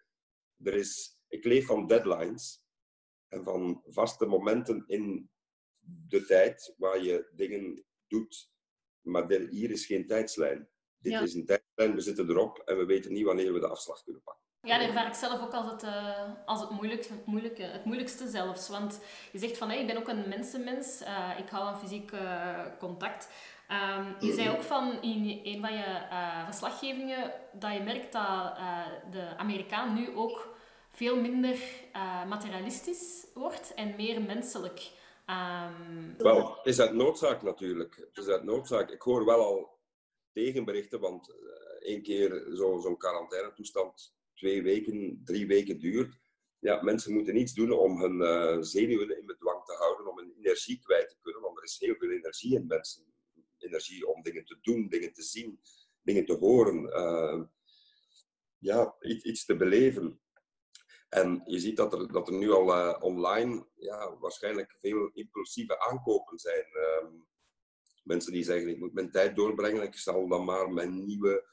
Er 0.62 0.75
is, 0.75 1.20
ik 1.28 1.44
leef 1.44 1.66
van 1.66 1.87
deadlines. 1.87 2.64
en 3.28 3.44
van 3.44 3.82
vaste 3.87 4.26
momenten 4.26 4.85
in 4.87 5.30
de 6.09 6.25
tijd 6.25 6.75
waar 6.76 7.02
je 7.02 7.30
dingen 7.35 7.85
doet. 8.06 8.50
Maar 9.00 9.30
hier 9.30 9.70
is 9.70 9.87
geen 9.87 10.06
tijdslijn. 10.06 10.68
Dit 10.99 11.20
is 11.20 11.35
een 11.35 11.47
tijdslijn, 11.47 11.94
we 11.94 12.00
zitten 12.00 12.30
erop 12.30 12.59
en 12.59 12.78
we 12.78 12.85
weten 12.85 13.12
niet 13.12 13.25
wanneer 13.25 13.52
we 13.52 13.61
de 13.61 13.68
afslag 13.68 14.02
kunnen 14.02 14.23
pakken. 14.23 14.50
Ja, 14.62 14.78
dat 14.78 14.86
ervaar 14.86 15.06
ik 15.06 15.14
zelf 15.14 15.42
ook 15.42 15.52
als 15.52 15.70
het, 15.70 15.82
uh, 15.82 16.22
als 16.44 16.60
het, 16.60 16.70
moeilijk, 16.70 17.10
moeilijke, 17.24 17.62
het 17.62 17.84
moeilijkste 17.84 18.28
zelfs. 18.28 18.68
Want 18.68 19.00
je 19.32 19.38
zegt 19.38 19.58
van, 19.58 19.68
hey, 19.68 19.80
ik 19.80 19.86
ben 19.86 19.96
ook 19.96 20.08
een 20.08 20.28
mensenmens, 20.28 21.02
uh, 21.02 21.38
ik 21.38 21.48
hou 21.48 21.64
van 21.64 21.78
fysiek 21.78 22.12
uh, 22.12 22.60
contact. 22.78 23.28
Um, 23.98 24.16
je 24.28 24.32
zei 24.32 24.48
ook 24.48 24.62
van 24.62 25.02
in 25.02 25.40
een 25.44 25.60
van 25.60 25.72
je 25.72 26.02
verslaggevingen 26.44 27.32
dat 27.52 27.72
je 27.72 27.80
merkt 27.80 28.12
dat 28.12 28.56
de 29.10 29.36
Amerikaan 29.36 29.94
nu 29.94 30.16
ook 30.16 30.48
veel 30.90 31.16
minder 31.16 31.58
materialistisch 32.28 33.26
wordt 33.34 33.74
en 33.74 33.96
meer 33.96 34.22
menselijk. 34.22 34.90
Um... 35.26 36.14
Wel, 36.18 36.58
is 36.62 36.80
uit 36.80 36.92
noodzaak 36.92 37.42
natuurlijk. 37.42 38.08
Is 38.12 38.26
uit 38.26 38.44
noodzaak. 38.44 38.90
Ik 38.90 39.02
hoor 39.02 39.24
wel 39.24 39.44
al 39.44 39.78
tegenberichten, 40.32 41.00
want 41.00 41.34
één 41.80 42.02
keer 42.02 42.46
zo'n 42.52 42.80
zo 42.80 42.96
quarantainetoestand 42.96 44.18
twee 44.40 44.62
weken, 44.62 45.20
drie 45.25 45.47
weken 45.47 45.78
duurt. 45.78 46.18
Ja, 46.59 46.82
mensen 46.82 47.12
moeten 47.12 47.35
niets 47.35 47.54
doen 47.54 47.73
om 47.73 48.00
hun 48.02 48.20
uh, 48.20 48.62
zenuwen 48.62 49.18
in 49.18 49.26
bedwang 49.26 49.64
te 49.64 49.73
houden, 49.73 50.11
om 50.11 50.18
hun 50.18 50.35
energie 50.38 50.78
kwijt 50.82 51.09
te 51.09 51.16
kunnen, 51.20 51.42
want 51.42 51.56
er 51.59 51.64
is 51.64 51.78
heel 51.78 51.94
veel 51.94 52.11
energie 52.11 52.54
in 52.54 52.66
mensen. 52.66 53.04
Energie 53.59 54.06
om 54.06 54.23
dingen 54.23 54.44
te 54.44 54.59
doen, 54.61 54.88
dingen 54.88 55.12
te 55.12 55.23
zien, 55.23 55.61
dingen 56.02 56.25
te 56.26 56.37
horen, 56.37 56.82
uh, 56.85 57.42
ja, 58.59 58.97
iets, 59.00 59.25
iets, 59.25 59.44
te 59.44 59.56
beleven. 59.56 60.20
En 61.09 61.42
je 61.44 61.59
ziet 61.59 61.76
dat 61.76 61.92
er, 61.92 62.12
dat 62.12 62.28
er 62.28 62.35
nu 62.35 62.50
al 62.50 62.68
uh, 62.68 62.97
online 63.00 63.66
ja, 63.76 64.18
waarschijnlijk 64.18 64.76
veel 64.80 65.11
impulsieve 65.12 65.80
aankopen 65.80 66.38
zijn. 66.38 66.64
Ehm, 66.64 67.12
mensen 68.02 68.32
die 68.32 68.44
zeggen, 68.44 68.68
ik 68.68 68.78
moet 68.78 68.92
mijn 68.92 69.11
tijd 69.11 69.37
doorbrengen, 69.37 69.82
ik 69.82 69.97
zal 69.97 70.28
dan 70.28 70.44
maar 70.44 70.73
mijn 70.73 71.04
nieuwe 71.04 71.49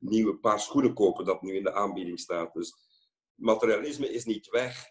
nieuwe 0.00 0.38
paar 0.38 0.60
schoenen 0.60 0.94
kopen 0.94 1.24
dat 1.24 1.42
nu 1.42 1.54
in 1.56 1.62
de 1.62 1.72
aanbieding 1.72 2.20
staat. 2.20 2.52
Dus 2.52 2.74
materialisme 3.34 4.12
is 4.12 4.24
niet 4.24 4.48
weg, 4.48 4.90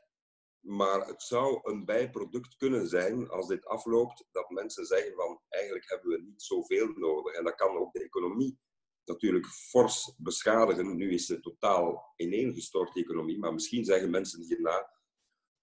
maar 0.59 1.07
het 1.07 1.21
zou 1.21 1.59
een 1.63 1.85
bijproduct 1.85 2.55
kunnen 2.55 2.87
zijn 2.87 3.29
als 3.29 3.47
dit 3.47 3.65
afloopt, 3.65 4.25
dat 4.31 4.49
mensen 4.49 4.85
zeggen 4.85 5.13
van 5.13 5.41
eigenlijk 5.49 5.89
hebben 5.89 6.09
we 6.09 6.21
niet 6.21 6.41
zoveel 6.41 6.87
nodig. 6.87 7.33
En 7.33 7.43
dat 7.43 7.55
kan 7.55 7.77
ook 7.77 7.93
de 7.93 8.03
economie 8.03 8.59
natuurlijk 9.05 9.45
fors 9.45 10.13
beschadigen. 10.17 10.97
Nu 10.97 11.13
is 11.13 11.27
het 11.27 11.43
totaal 11.43 12.13
ineengestort, 12.15 12.93
de 12.93 12.99
economie, 12.99 13.39
maar 13.39 13.53
misschien 13.53 13.85
zeggen 13.85 14.09
mensen 14.09 14.41
hierna, 14.41 14.91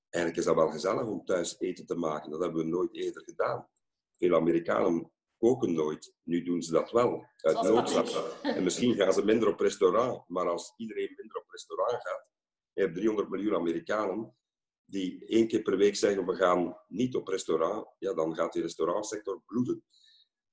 eigenlijk 0.08 0.36
is 0.36 0.44
dat 0.44 0.54
wel 0.54 0.70
gezellig 0.70 1.06
om 1.06 1.24
thuis 1.24 1.58
eten 1.58 1.86
te 1.86 1.96
maken. 1.96 2.30
Dat 2.30 2.40
hebben 2.40 2.64
we 2.64 2.70
nooit 2.70 2.94
eerder 2.94 3.22
gedaan. 3.22 3.68
Veel 4.16 4.34
Amerikanen 4.34 5.10
koken 5.38 5.72
nooit. 5.72 6.14
Nu 6.22 6.42
doen 6.42 6.62
ze 6.62 6.72
dat 6.72 6.90
wel, 6.90 7.26
uit 7.36 7.62
noodzaak. 7.62 8.06
En 8.42 8.62
misschien 8.62 8.94
gaan 8.94 9.12
ze 9.12 9.24
minder 9.24 9.48
op 9.48 9.60
restaurant, 9.60 10.28
maar 10.28 10.48
als 10.48 10.74
iedereen 10.76 11.14
minder 11.16 11.36
op 11.36 11.50
restaurant 11.50 11.92
gaat, 11.92 12.26
je 12.72 12.80
hebt 12.80 12.94
300 12.94 13.28
miljoen 13.28 13.54
Amerikanen 13.54 14.36
die 14.84 15.26
één 15.26 15.48
keer 15.48 15.62
per 15.62 15.76
week 15.76 15.96
zeggen 15.96 16.26
we 16.26 16.34
gaan 16.34 16.78
niet 16.88 17.14
op 17.14 17.28
restaurant, 17.28 17.86
ja, 17.98 18.14
dan 18.14 18.34
gaat 18.34 18.52
die 18.52 18.62
restaurantsector 18.62 19.42
bloeden. 19.46 19.84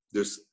Dus 0.10 0.48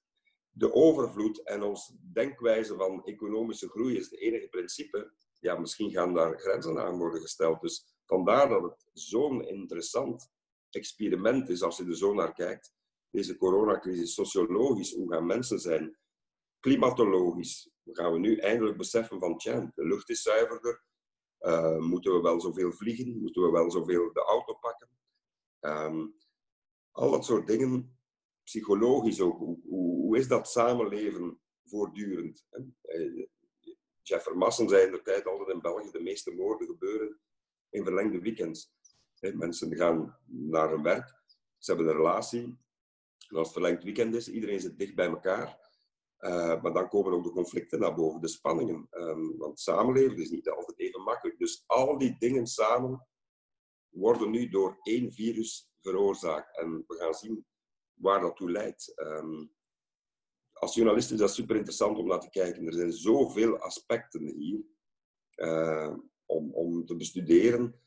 de 0.50 0.72
overvloed 0.72 1.42
en 1.42 1.62
ons 1.62 1.92
denkwijze 2.12 2.74
van 2.74 3.04
economische 3.04 3.68
groei 3.68 3.96
is 3.96 4.10
het 4.10 4.20
enige 4.20 4.48
principe. 4.48 5.12
Ja, 5.38 5.58
misschien 5.58 5.90
gaan 5.90 6.14
daar 6.14 6.38
grenzen 6.38 6.78
aan 6.78 6.98
worden 6.98 7.20
gesteld. 7.20 7.60
Dus 7.60 7.94
vandaar 8.04 8.48
dat 8.48 8.62
het 8.62 8.86
zo'n 8.92 9.44
interessant 9.44 10.30
experiment 10.70 11.48
is 11.48 11.62
als 11.62 11.76
je 11.76 11.84
er 11.84 11.96
zo 11.96 12.14
naar 12.14 12.32
kijkt 12.32 12.72
deze 13.10 13.36
coronacrisis 13.36 14.14
sociologisch, 14.14 14.92
hoe 14.92 15.12
gaan 15.12 15.26
mensen 15.26 15.58
zijn, 15.58 15.98
klimatologisch, 16.60 17.70
gaan 17.84 18.12
we 18.12 18.18
nu 18.18 18.36
eindelijk 18.36 18.76
beseffen 18.76 19.18
van, 19.18 19.38
tja, 19.38 19.72
de 19.74 19.86
lucht 19.86 20.10
is 20.10 20.22
zuiverder, 20.22 20.84
uh, 21.40 21.78
moeten 21.78 22.12
we 22.12 22.20
wel 22.20 22.40
zoveel 22.40 22.72
vliegen, 22.72 23.20
moeten 23.20 23.42
we 23.42 23.50
wel 23.50 23.70
zoveel 23.70 24.12
de 24.12 24.24
auto 24.24 24.54
pakken. 24.54 24.88
Um, 25.60 26.14
al 26.90 27.10
dat 27.10 27.24
soort 27.24 27.46
dingen, 27.46 27.98
psychologisch 28.42 29.20
ook, 29.20 29.38
hoe, 29.38 29.60
hoe, 29.62 30.18
is 30.18 30.28
dat 30.28 30.48
samenleven 30.48 31.40
voortdurend? 31.64 32.46
Uh, 32.82 33.26
Jeff 34.02 34.24
Vermassen 34.24 34.68
zei 34.68 34.86
in 34.86 34.92
de 34.92 35.02
tijd 35.02 35.26
altijd 35.26 35.48
in 35.48 35.60
België, 35.60 35.90
de 35.90 36.00
meeste 36.00 36.34
moorden 36.34 36.66
gebeuren 36.66 37.20
in 37.70 37.84
verlengde 37.84 38.20
weekends. 38.20 38.72
Mensen 39.20 39.76
gaan 39.76 40.18
naar 40.26 40.70
hun 40.70 40.82
werk, 40.82 41.14
ze 41.58 41.72
hebben 41.72 41.88
een 41.90 41.96
relatie, 41.96 42.58
en 43.30 43.36
als 43.36 43.46
het 43.46 43.56
verlengd 43.56 43.84
weekend 43.84 44.14
is, 44.14 44.28
iedereen 44.28 44.60
zit 44.60 44.78
dicht 44.78 44.94
bij 44.94 45.06
elkaar. 45.06 45.68
Uh, 46.18 46.62
maar 46.62 46.72
dan 46.72 46.88
komen 46.88 47.12
ook 47.12 47.24
de 47.24 47.30
conflicten 47.30 47.80
naar 47.80 47.94
boven, 47.94 48.20
de 48.20 48.28
spanningen. 48.28 48.86
Um, 48.90 49.36
want 49.38 49.60
samenleven 49.60 50.16
is 50.16 50.30
niet 50.30 50.48
altijd 50.48 50.78
even 50.78 51.02
makkelijk. 51.02 51.38
Dus 51.38 51.64
al 51.66 51.98
die 51.98 52.16
dingen 52.18 52.46
samen 52.46 53.06
worden 53.88 54.30
nu 54.30 54.48
door 54.48 54.78
één 54.82 55.12
virus 55.12 55.70
veroorzaakt. 55.80 56.58
En 56.58 56.84
we 56.86 56.94
gaan 56.94 57.14
zien 57.14 57.46
waar 57.92 58.20
dat 58.20 58.36
toe 58.36 58.50
leidt. 58.50 58.92
Um, 58.96 59.52
als 60.52 60.74
journalist 60.74 61.10
is 61.10 61.18
dat 61.18 61.34
super 61.34 61.56
interessant 61.56 61.98
om 61.98 62.06
naar 62.06 62.20
te 62.20 62.30
kijken. 62.30 62.66
Er 62.66 62.72
zijn 62.72 62.92
zoveel 62.92 63.58
aspecten 63.58 64.26
hier 64.26 64.64
uh, 65.36 65.96
om, 66.26 66.54
om 66.54 66.86
te 66.86 66.96
bestuderen. 66.96 67.80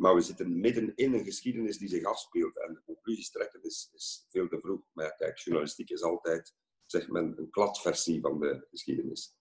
Maar 0.00 0.14
we 0.14 0.20
zitten 0.20 0.60
midden 0.60 0.92
in 0.94 1.12
een 1.12 1.24
geschiedenis 1.24 1.78
die 1.78 1.88
zich 1.88 2.04
afspeelt. 2.04 2.58
En 2.58 2.74
de 2.74 2.82
conclusies 2.84 3.30
trekken 3.30 3.62
is, 3.62 3.90
is 3.92 4.26
veel 4.28 4.48
te 4.48 4.58
vroeg. 4.60 4.80
Maar 4.92 5.04
ja, 5.04 5.10
kijk, 5.10 5.38
journalistiek 5.38 5.90
is 5.90 6.02
altijd, 6.02 6.54
zegt 6.86 7.08
men, 7.08 7.34
een 7.38 7.50
kladversie 7.50 8.20
van 8.20 8.40
de 8.40 8.66
geschiedenis. 8.70 9.34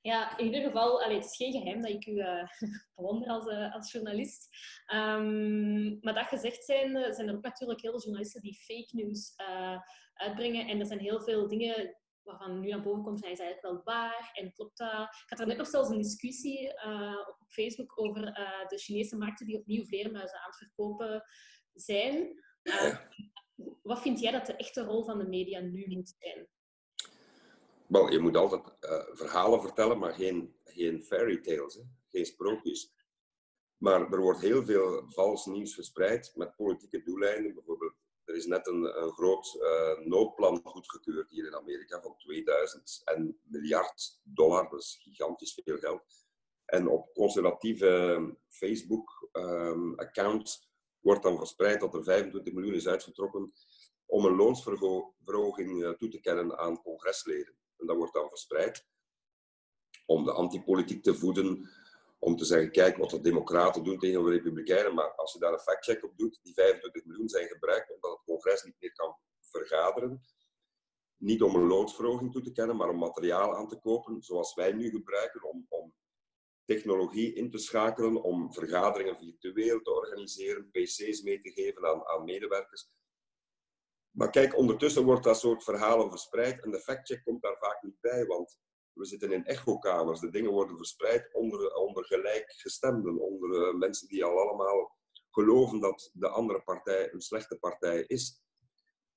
Ja, 0.00 0.38
in 0.38 0.44
ieder 0.44 0.62
geval, 0.62 1.02
allee, 1.02 1.16
het 1.16 1.24
is 1.24 1.36
geen 1.36 1.52
geheim 1.52 1.82
dat 1.82 1.90
ik 1.90 2.06
u 2.06 2.12
uh, 2.12 2.48
bewonder 2.96 3.28
als, 3.28 3.46
uh, 3.46 3.74
als 3.74 3.92
journalist. 3.92 4.48
Um, 4.94 5.98
maar 6.00 6.14
dat 6.14 6.26
gezegd 6.26 6.64
zijn, 6.64 7.14
zijn 7.14 7.28
er 7.28 7.34
ook 7.34 7.42
natuurlijk 7.42 7.80
heel 7.80 7.90
veel 7.90 8.02
journalisten 8.02 8.40
die 8.40 8.54
fake 8.54 8.88
news 8.90 9.34
uitbrengen. 10.14 10.66
En 10.66 10.80
er 10.80 10.86
zijn 10.86 11.00
heel 11.00 11.22
veel 11.22 11.48
dingen 11.48 11.96
waarvan 12.24 12.60
nu 12.60 12.68
naar 12.68 12.82
boven 12.82 13.02
komt, 13.02 13.22
hij 13.22 13.32
is 13.32 13.38
eigenlijk 13.38 13.74
wel 13.74 13.94
waar 13.94 14.30
en 14.32 14.52
klopt 14.52 14.78
dat. 14.78 15.02
Ik 15.02 15.24
had 15.26 15.40
er 15.40 15.46
net 15.46 15.56
nog 15.56 15.66
zelfs 15.66 15.88
een 15.88 16.02
discussie 16.02 16.72
uh, 16.86 17.28
op 17.28 17.46
Facebook 17.48 18.00
over 18.00 18.20
uh, 18.20 18.68
de 18.68 18.78
Chinese 18.78 19.16
markten 19.16 19.46
die 19.46 19.58
opnieuw 19.58 19.84
vleermuizen 19.84 20.38
aan 20.38 20.46
het 20.46 20.56
verkopen 20.56 21.24
zijn. 21.74 22.42
Uh, 22.62 22.96
wat 23.82 24.00
vind 24.00 24.20
jij 24.20 24.32
dat 24.32 24.46
de 24.46 24.56
echte 24.56 24.84
rol 24.84 25.04
van 25.04 25.18
de 25.18 25.28
media 25.28 25.60
nu 25.60 25.86
moet 25.88 26.14
zijn? 26.18 26.48
Je 28.10 28.18
moet 28.18 28.36
altijd 28.36 28.62
verhalen 29.12 29.60
vertellen, 29.60 29.98
maar 29.98 30.14
geen, 30.14 30.56
geen 30.64 31.02
fairy 31.02 31.40
tales, 31.40 31.74
hè? 31.74 31.82
geen 32.10 32.26
sprookjes. 32.26 32.92
Maar 33.76 34.12
er 34.12 34.20
wordt 34.20 34.40
heel 34.40 34.64
veel 34.64 35.04
vals 35.10 35.46
nieuws 35.46 35.74
verspreid 35.74 36.32
met 36.34 36.56
politieke 36.56 37.02
doeleinden, 37.02 37.54
bijvoorbeeld 37.54 37.94
er 38.24 38.34
is 38.34 38.46
net 38.46 38.66
een, 38.66 39.02
een 39.02 39.12
groot 39.12 39.56
uh, 39.60 39.98
noodplan 40.06 40.60
goedgekeurd 40.64 41.30
hier 41.30 41.46
in 41.46 41.54
Amerika 41.54 42.00
van 42.00 42.16
2000 42.16 43.02
en 43.04 43.38
miljard 43.42 44.20
dollar, 44.22 44.76
is 44.76 45.00
gigantisch 45.02 45.60
veel 45.64 45.78
geld. 45.78 46.02
En 46.64 46.88
op 46.88 47.14
conservatieve 47.14 48.36
Facebook-accounts 48.48 50.56
ehm, 50.56 50.64
wordt 51.00 51.22
dan 51.22 51.36
verspreid 51.36 51.80
dat 51.80 51.94
er 51.94 52.04
25 52.04 52.52
miljoen 52.52 52.74
is 52.74 52.88
uitgetrokken 52.88 53.52
om 54.06 54.24
een 54.24 54.36
loonsverhoging 54.36 55.82
uh, 55.82 55.90
toe 55.90 56.08
te 56.08 56.20
kennen 56.20 56.58
aan 56.58 56.82
congresleden. 56.82 57.54
En 57.76 57.86
dat 57.86 57.96
wordt 57.96 58.14
dan 58.14 58.28
verspreid 58.28 58.86
om 60.06 60.24
de 60.24 60.32
antipolitiek 60.32 61.02
te 61.02 61.14
voeden, 61.14 61.68
om 62.24 62.36
te 62.36 62.44
zeggen, 62.44 62.70
kijk 62.70 62.96
wat 62.96 63.10
de 63.10 63.20
democraten 63.20 63.84
doen 63.84 63.98
tegenover 63.98 64.30
de 64.30 64.36
republikeinen, 64.36 64.94
maar 64.94 65.14
als 65.14 65.32
je 65.32 65.38
daar 65.38 65.52
een 65.52 65.58
factcheck 65.58 66.04
op 66.04 66.18
doet, 66.18 66.40
die 66.42 66.54
25 66.54 67.04
miljoen 67.04 67.28
zijn 67.28 67.48
gebruikt 67.48 67.94
omdat 67.94 68.10
het 68.10 68.24
congres 68.24 68.62
niet 68.62 68.76
meer 68.78 68.92
kan 68.92 69.16
vergaderen. 69.40 70.22
Niet 71.16 71.42
om 71.42 71.54
een 71.54 71.66
loonsverhoging 71.66 72.32
toe 72.32 72.42
te 72.42 72.52
kennen, 72.52 72.76
maar 72.76 72.88
om 72.88 72.98
materiaal 72.98 73.56
aan 73.56 73.68
te 73.68 73.78
kopen, 73.78 74.22
zoals 74.22 74.54
wij 74.54 74.72
nu 74.72 74.90
gebruiken, 74.90 75.42
om, 75.42 75.66
om 75.68 75.94
technologie 76.64 77.34
in 77.34 77.50
te 77.50 77.58
schakelen, 77.58 78.22
om 78.22 78.52
vergaderingen 78.52 79.16
virtueel 79.16 79.80
te 79.80 79.90
organiseren, 79.90 80.70
pc's 80.70 81.22
mee 81.22 81.40
te 81.40 81.50
geven 81.50 81.86
aan, 81.86 82.06
aan 82.06 82.24
medewerkers. 82.24 82.90
Maar 84.10 84.30
kijk, 84.30 84.56
ondertussen 84.56 85.04
wordt 85.04 85.24
dat 85.24 85.38
soort 85.38 85.64
verhalen 85.64 86.10
verspreid 86.10 86.62
en 86.62 86.70
de 86.70 86.80
factcheck 86.80 87.24
komt 87.24 87.42
daar 87.42 87.58
vaak 87.58 87.82
niet 87.82 88.00
bij, 88.00 88.26
want 88.26 88.58
we 88.94 89.04
zitten 89.04 89.32
in 89.32 89.44
echokamers. 89.44 90.20
De 90.20 90.30
dingen 90.30 90.50
worden 90.50 90.76
verspreid 90.76 91.34
onder, 91.34 91.74
onder 91.74 92.04
gelijkgestemden, 92.04 93.20
onder 93.20 93.50
uh, 93.50 93.78
mensen 93.78 94.08
die 94.08 94.24
al 94.24 94.38
allemaal 94.38 94.96
geloven 95.30 95.80
dat 95.80 96.10
de 96.12 96.28
andere 96.28 96.62
partij 96.62 97.12
een 97.12 97.20
slechte 97.20 97.58
partij 97.58 98.04
is. 98.06 98.42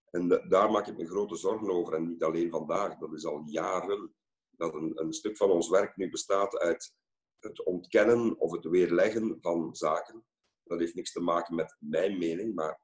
En 0.10 0.28
daar 0.50 0.72
maak 0.72 0.88
ik 0.88 0.98
me 0.98 1.08
grote 1.08 1.36
zorgen 1.36 1.70
over. 1.70 1.94
En 1.94 2.08
niet 2.08 2.24
alleen 2.24 2.50
vandaag, 2.50 2.98
dat 2.98 3.14
is 3.14 3.26
al 3.26 3.42
jaren 3.46 4.16
dat 4.50 4.74
een, 4.74 4.92
een 5.02 5.14
stuk 5.14 5.38
van 5.38 5.52
ons 5.52 5.70
werk 5.70 5.96
nu 5.96 6.10
bestaat 6.10 6.58
uit 6.58 6.96
het 7.40 7.64
ontkennen 7.64 8.40
of 8.40 8.52
het 8.52 8.66
weerleggen 8.66 9.38
van 9.42 9.76
zaken. 9.76 10.26
dat 10.64 10.80
heeft 10.80 10.96
niks 10.96 11.12
te 11.12 11.20
maken 11.20 11.56
met 11.56 11.76
mijn 11.80 12.18
mening, 12.18 12.56
maar 12.56 12.82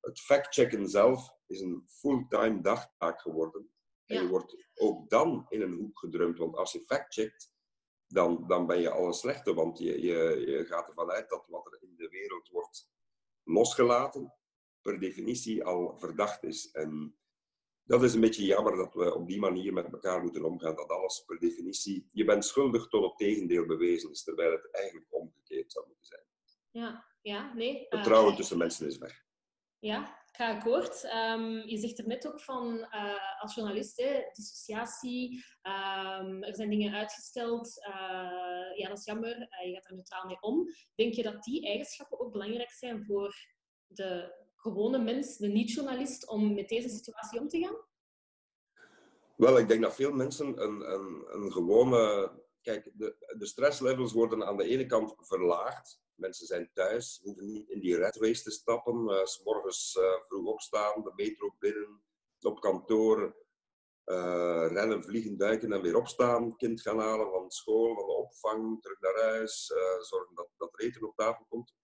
het 0.00 0.20
factchecken 0.20 0.88
zelf 0.88 1.34
is 1.46 1.60
een 1.60 1.84
fulltime 1.86 2.60
dagtaak 2.60 3.20
geworden. 3.20 3.73
En 4.06 4.22
je 4.22 4.28
wordt 4.28 4.66
ook 4.74 5.10
dan 5.10 5.46
in 5.48 5.60
een 5.60 5.72
hoek 5.72 5.98
gedrumd, 5.98 6.38
want 6.38 6.56
als 6.56 6.72
je 6.72 6.84
factcheckt, 6.84 7.52
dan, 8.06 8.44
dan 8.46 8.66
ben 8.66 8.80
je 8.80 8.90
al 8.90 9.06
een 9.06 9.12
slechte, 9.12 9.54
want 9.54 9.78
je, 9.78 10.02
je, 10.02 10.44
je 10.46 10.64
gaat 10.64 10.88
ervan 10.88 11.10
uit 11.10 11.28
dat 11.28 11.46
wat 11.46 11.66
er 11.66 11.82
in 11.82 11.94
de 11.96 12.08
wereld 12.08 12.48
wordt 12.48 12.90
losgelaten, 13.42 14.34
per 14.80 15.00
definitie 15.00 15.64
al 15.64 15.98
verdacht 15.98 16.42
is. 16.42 16.70
En 16.70 17.18
dat 17.82 18.02
is 18.02 18.14
een 18.14 18.20
beetje 18.20 18.44
jammer 18.44 18.76
dat 18.76 18.94
we 18.94 19.14
op 19.14 19.26
die 19.26 19.40
manier 19.40 19.72
met 19.72 19.92
elkaar 19.92 20.22
moeten 20.22 20.44
omgaan. 20.44 20.76
Dat 20.76 20.88
alles 20.88 21.24
per 21.26 21.38
definitie, 21.38 22.08
je 22.12 22.24
bent 22.24 22.44
schuldig 22.44 22.88
tot 22.88 23.04
het 23.04 23.16
tegendeel 23.16 23.66
bewezen 23.66 24.10
is, 24.10 24.22
terwijl 24.22 24.52
het 24.52 24.70
eigenlijk 24.70 25.06
omgekeerd 25.14 25.72
zou 25.72 25.86
moeten 25.86 26.06
zijn. 26.06 26.24
Ja, 26.70 27.04
ja 27.22 27.54
nee. 27.54 27.86
Vertrouwen 27.88 28.30
uh, 28.30 28.36
tussen 28.36 28.58
mensen 28.58 28.86
is 28.86 28.98
weg. 28.98 29.24
Ja, 29.78 30.23
ik 30.34 30.62
ga. 30.62 31.34
Um, 31.34 31.68
je 31.68 31.78
zegt 31.78 31.98
er 31.98 32.06
net 32.06 32.26
ook 32.26 32.40
van, 32.40 32.76
uh, 32.76 33.40
als 33.40 33.54
journalist, 33.54 33.96
hè, 33.96 34.22
dissociatie, 34.32 35.44
um, 35.62 36.42
er 36.42 36.54
zijn 36.54 36.70
dingen 36.70 36.94
uitgesteld. 36.94 37.78
Uh, 37.88 38.78
ja, 38.78 38.88
dat 38.88 38.98
is 38.98 39.04
jammer. 39.04 39.38
je 39.38 39.72
gaat 39.74 39.88
er 39.88 39.94
neutraal 39.94 40.26
mee 40.26 40.40
om. 40.40 40.68
Denk 40.94 41.14
je 41.14 41.22
dat 41.22 41.42
die 41.42 41.66
eigenschappen 41.66 42.20
ook 42.20 42.32
belangrijk 42.32 42.70
zijn 42.70 43.04
voor 43.04 43.34
de 43.86 44.42
gewone 44.56 44.98
mens, 44.98 45.36
de 45.36 45.48
niet-journalist, 45.48 46.28
om 46.28 46.54
met 46.54 46.68
deze 46.68 46.88
situatie 46.88 47.40
om 47.40 47.48
te 47.48 47.58
gaan? 47.58 47.76
Wel, 49.36 49.58
ik 49.58 49.68
denk 49.68 49.82
dat 49.82 49.94
veel 49.94 50.12
mensen 50.12 50.62
een, 50.62 50.92
een, 50.92 51.24
een 51.28 51.52
gewone... 51.52 52.32
Kijk, 52.60 52.90
de, 52.94 53.34
de 53.38 53.46
stresslevels 53.46 54.12
worden 54.12 54.46
aan 54.46 54.56
de 54.56 54.64
ene 54.64 54.86
kant 54.86 55.14
verlaagd. 55.16 56.03
Mensen 56.14 56.46
zijn 56.46 56.70
thuis, 56.72 57.20
hoeven 57.22 57.52
niet 57.52 57.68
in 57.68 57.80
die 57.80 57.96
red 57.96 58.12
te 58.42 58.50
stappen. 58.50 59.08
Uh, 59.08 59.24
s 59.24 59.42
morgens 59.44 59.96
uh, 60.00 60.04
vroeg 60.28 60.46
opstaan, 60.46 61.02
de 61.02 61.12
metro 61.16 61.54
binnen, 61.58 62.02
op 62.40 62.60
kantoor, 62.60 63.36
uh, 64.04 64.66
rennen, 64.68 65.04
vliegen, 65.04 65.36
duiken 65.36 65.72
en 65.72 65.82
weer 65.82 65.96
opstaan. 65.96 66.56
Kind 66.56 66.80
gaan 66.80 66.98
halen 66.98 67.30
van 67.30 67.50
school, 67.50 67.94
van 67.94 68.06
de 68.06 68.12
opvang, 68.12 68.82
terug 68.82 69.00
naar 69.00 69.22
huis. 69.22 69.66
zorgen 70.00 70.34
dat, 70.34 70.48
dat 70.56 70.72
er 70.72 70.86
eten 70.86 71.08
op 71.08 71.16
tafel 71.16 71.46
komt 71.48 71.74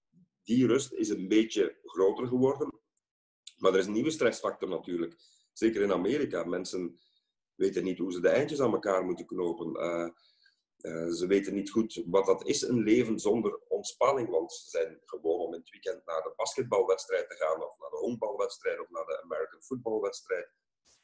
die 0.42 0.66
rust 0.66 0.92
is 0.92 1.08
een 1.08 1.28
beetje 1.28 1.78
groter 1.84 2.26
geworden. 2.26 2.80
Maar 3.56 3.72
er 3.72 3.78
is 3.78 3.86
een 3.86 3.92
nieuwe 3.92 4.10
stressfactor 4.10 4.68
natuurlijk. 4.68 5.16
Zeker 5.52 5.82
in 5.82 5.92
Amerika. 5.92 6.44
Mensen 6.44 6.98
weten 7.54 7.84
niet 7.84 7.98
hoe 7.98 8.12
ze 8.12 8.20
de 8.20 8.28
eindjes 8.28 8.60
aan 8.60 8.72
elkaar 8.72 9.04
moeten 9.04 9.26
knopen. 9.26 9.72
Uh, 10.82 11.08
ze 11.08 11.26
weten 11.26 11.54
niet 11.54 11.70
goed 11.70 12.02
wat 12.06 12.26
dat 12.26 12.46
is, 12.46 12.62
een 12.62 12.82
leven 12.82 13.18
zonder 13.18 13.60
ontspanning. 13.68 14.28
Want 14.28 14.52
ze 14.52 14.70
zijn 14.70 15.00
gewoon 15.04 15.40
om 15.40 15.54
in 15.54 15.60
het 15.60 15.70
weekend 15.70 16.06
naar 16.06 16.22
de 16.22 16.32
basketbalwedstrijd 16.36 17.30
te 17.30 17.36
gaan, 17.36 17.62
of 17.62 17.78
naar 17.78 17.90
de 17.90 17.96
honkbalwedstrijd, 17.96 18.80
of 18.80 18.90
naar 18.90 19.06
de 19.06 19.22
American 19.22 19.62
footballwedstrijd, 19.62 20.50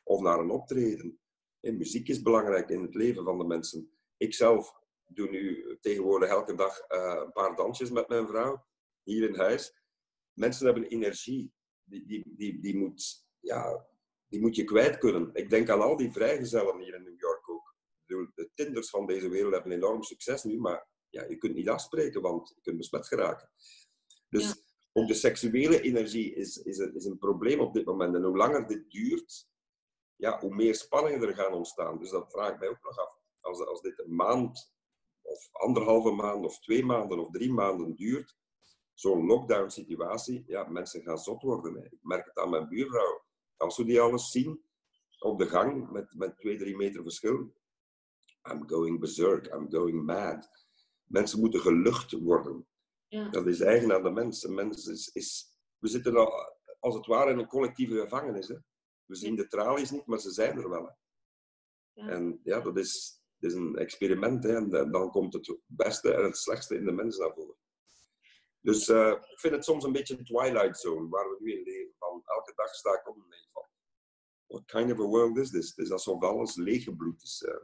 of 0.02 0.20
naar 0.20 0.38
een 0.38 0.50
optreden. 0.50 1.20
En 1.60 1.76
muziek 1.76 2.08
is 2.08 2.22
belangrijk 2.22 2.68
in 2.68 2.82
het 2.82 2.94
leven 2.94 3.24
van 3.24 3.38
de 3.38 3.44
mensen. 3.44 3.90
Ik 4.16 4.34
zelf 4.34 4.74
doe 5.06 5.28
nu 5.28 5.76
tegenwoordig 5.80 6.28
elke 6.28 6.54
dag 6.54 6.84
uh, 6.88 7.22
een 7.24 7.32
paar 7.32 7.56
dansjes 7.56 7.90
met 7.90 8.08
mijn 8.08 8.26
vrouw 8.26 8.64
hier 9.02 9.28
in 9.28 9.36
huis. 9.36 9.74
Mensen 10.32 10.66
hebben 10.66 10.84
energie. 10.84 11.52
Die, 11.84 12.06
die, 12.06 12.34
die, 12.36 12.60
die, 12.60 12.76
moet, 12.76 13.26
ja, 13.40 13.86
die 14.28 14.40
moet 14.40 14.56
je 14.56 14.64
kwijt 14.64 14.98
kunnen. 14.98 15.30
Ik 15.32 15.50
denk 15.50 15.68
aan 15.68 15.80
al 15.80 15.96
die 15.96 16.12
vrijgezellen 16.12 16.78
hier 16.78 16.94
in 16.94 17.02
New 17.02 17.18
York 17.20 17.35
De 18.34 18.50
Tinders 18.54 18.90
van 18.90 19.06
deze 19.06 19.28
wereld 19.28 19.52
hebben 19.52 19.72
enorm 19.72 20.02
succes 20.02 20.42
nu, 20.42 20.58
maar 20.58 20.88
ja, 21.08 21.24
je 21.24 21.36
kunt 21.36 21.54
niet 21.54 21.68
afspreken, 21.68 22.22
want 22.22 22.52
je 22.54 22.60
kunt 22.62 22.76
besmet 22.76 23.06
geraken. 23.06 23.50
Dus 24.28 24.64
ook 24.92 25.08
de 25.08 25.14
seksuele 25.14 25.80
energie 25.80 26.34
is, 26.34 26.56
is, 26.56 26.78
een, 26.78 26.94
is 26.94 27.04
een 27.04 27.18
probleem 27.18 27.60
op 27.60 27.74
dit 27.74 27.84
moment. 27.84 28.14
En 28.14 28.22
hoe 28.22 28.36
langer 28.36 28.66
dit 28.66 28.90
duurt, 28.90 29.48
ja, 30.16 30.40
hoe 30.40 30.54
meer 30.54 30.74
spanningen 30.74 31.28
er 31.28 31.34
gaan 31.34 31.52
ontstaan. 31.52 31.98
Dus 31.98 32.10
dat 32.10 32.30
vraag 32.30 32.52
ik 32.52 32.58
mij 32.58 32.68
ook 32.68 32.82
nog 32.82 32.98
af. 32.98 33.18
Als, 33.40 33.66
als 33.66 33.80
dit 33.80 33.98
een 33.98 34.14
maand, 34.14 34.72
of 35.22 35.48
anderhalve 35.52 36.10
maand, 36.10 36.44
of 36.44 36.60
twee 36.60 36.84
maanden, 36.84 37.18
of 37.18 37.30
drie 37.30 37.52
maanden 37.52 37.94
duurt, 37.94 38.36
zo'n 38.94 39.26
lockdown-situatie, 39.26 40.44
ja, 40.46 40.64
mensen 40.64 41.02
gaan 41.02 41.18
zot 41.18 41.42
worden. 41.42 41.84
Ik 41.84 41.98
merk 42.02 42.26
het 42.26 42.38
aan 42.38 42.50
mijn 42.50 42.68
buurvrouw. 42.68 43.24
Als 43.56 43.76
we 43.76 43.84
die 43.84 44.00
alles 44.00 44.30
zien 44.30 44.64
op 45.18 45.38
de 45.38 45.48
gang 45.48 45.90
met, 45.90 46.14
met 46.14 46.38
twee, 46.38 46.58
drie 46.58 46.76
meter 46.76 47.02
verschil, 47.02 47.54
I'm 48.50 48.68
going 48.68 49.00
berserk, 49.00 49.46
I'm 49.46 49.70
going 49.70 50.04
mad. 50.04 50.48
Mensen 51.04 51.40
moeten 51.40 51.60
gelucht 51.60 52.12
worden. 52.12 52.66
Ja. 53.08 53.28
Dat 53.28 53.46
is 53.46 53.60
eigen 53.60 53.92
aan 53.92 54.02
de 54.02 54.10
mens. 54.10 54.44
Een 54.44 54.54
mens 54.54 54.86
is, 54.86 55.08
is, 55.08 55.58
we 55.78 55.88
zitten 55.88 56.16
al, 56.16 56.32
als 56.80 56.94
het 56.94 57.06
ware 57.06 57.30
in 57.30 57.38
een 57.38 57.46
collectieve 57.46 58.00
gevangenis. 58.00 58.48
Hè. 58.48 58.56
We 59.04 59.14
zien 59.14 59.36
de 59.36 59.46
tralies 59.46 59.90
niet, 59.90 60.06
maar 60.06 60.18
ze 60.18 60.30
zijn 60.30 60.58
er 60.58 60.68
wel. 60.68 60.96
Ja. 61.92 62.08
En 62.08 62.40
ja, 62.42 62.60
dat 62.60 62.78
is, 62.78 63.22
dat 63.38 63.50
is 63.50 63.56
een 63.56 63.76
experiment. 63.76 64.44
Hè. 64.44 64.56
En 64.56 64.90
dan 64.90 65.10
komt 65.10 65.32
het 65.32 65.58
beste 65.66 66.14
en 66.14 66.24
het 66.24 66.36
slechtste 66.36 66.76
in 66.76 66.84
de 66.84 66.92
mens 66.92 67.18
naar 67.18 67.32
voren. 67.34 67.56
Dus 68.60 68.88
uh, 68.88 69.10
ik 69.10 69.40
vind 69.40 69.54
het 69.54 69.64
soms 69.64 69.84
een 69.84 69.92
beetje 69.92 70.18
een 70.18 70.24
twilight 70.24 70.78
zone 70.78 71.08
waar 71.08 71.28
we 71.28 71.36
nu 71.40 71.52
in 71.52 71.62
leven. 71.62 71.94
Van 71.98 72.22
elke 72.24 72.52
dag 72.54 72.74
sta 72.74 72.92
ik 72.92 73.08
op 73.08 73.16
en 73.16 73.30
denk 73.30 73.48
van, 73.52 73.62
what 74.46 74.64
kind 74.64 74.92
of 74.92 74.98
a 74.98 75.08
world 75.08 75.36
is 75.36 75.50
this? 75.50 75.68
Het 75.68 75.78
is 75.78 75.90
alsof 75.90 76.22
alles 76.22 76.56
leeggebloed 76.56 77.22
is. 77.22 77.44
Uh, 77.46 77.54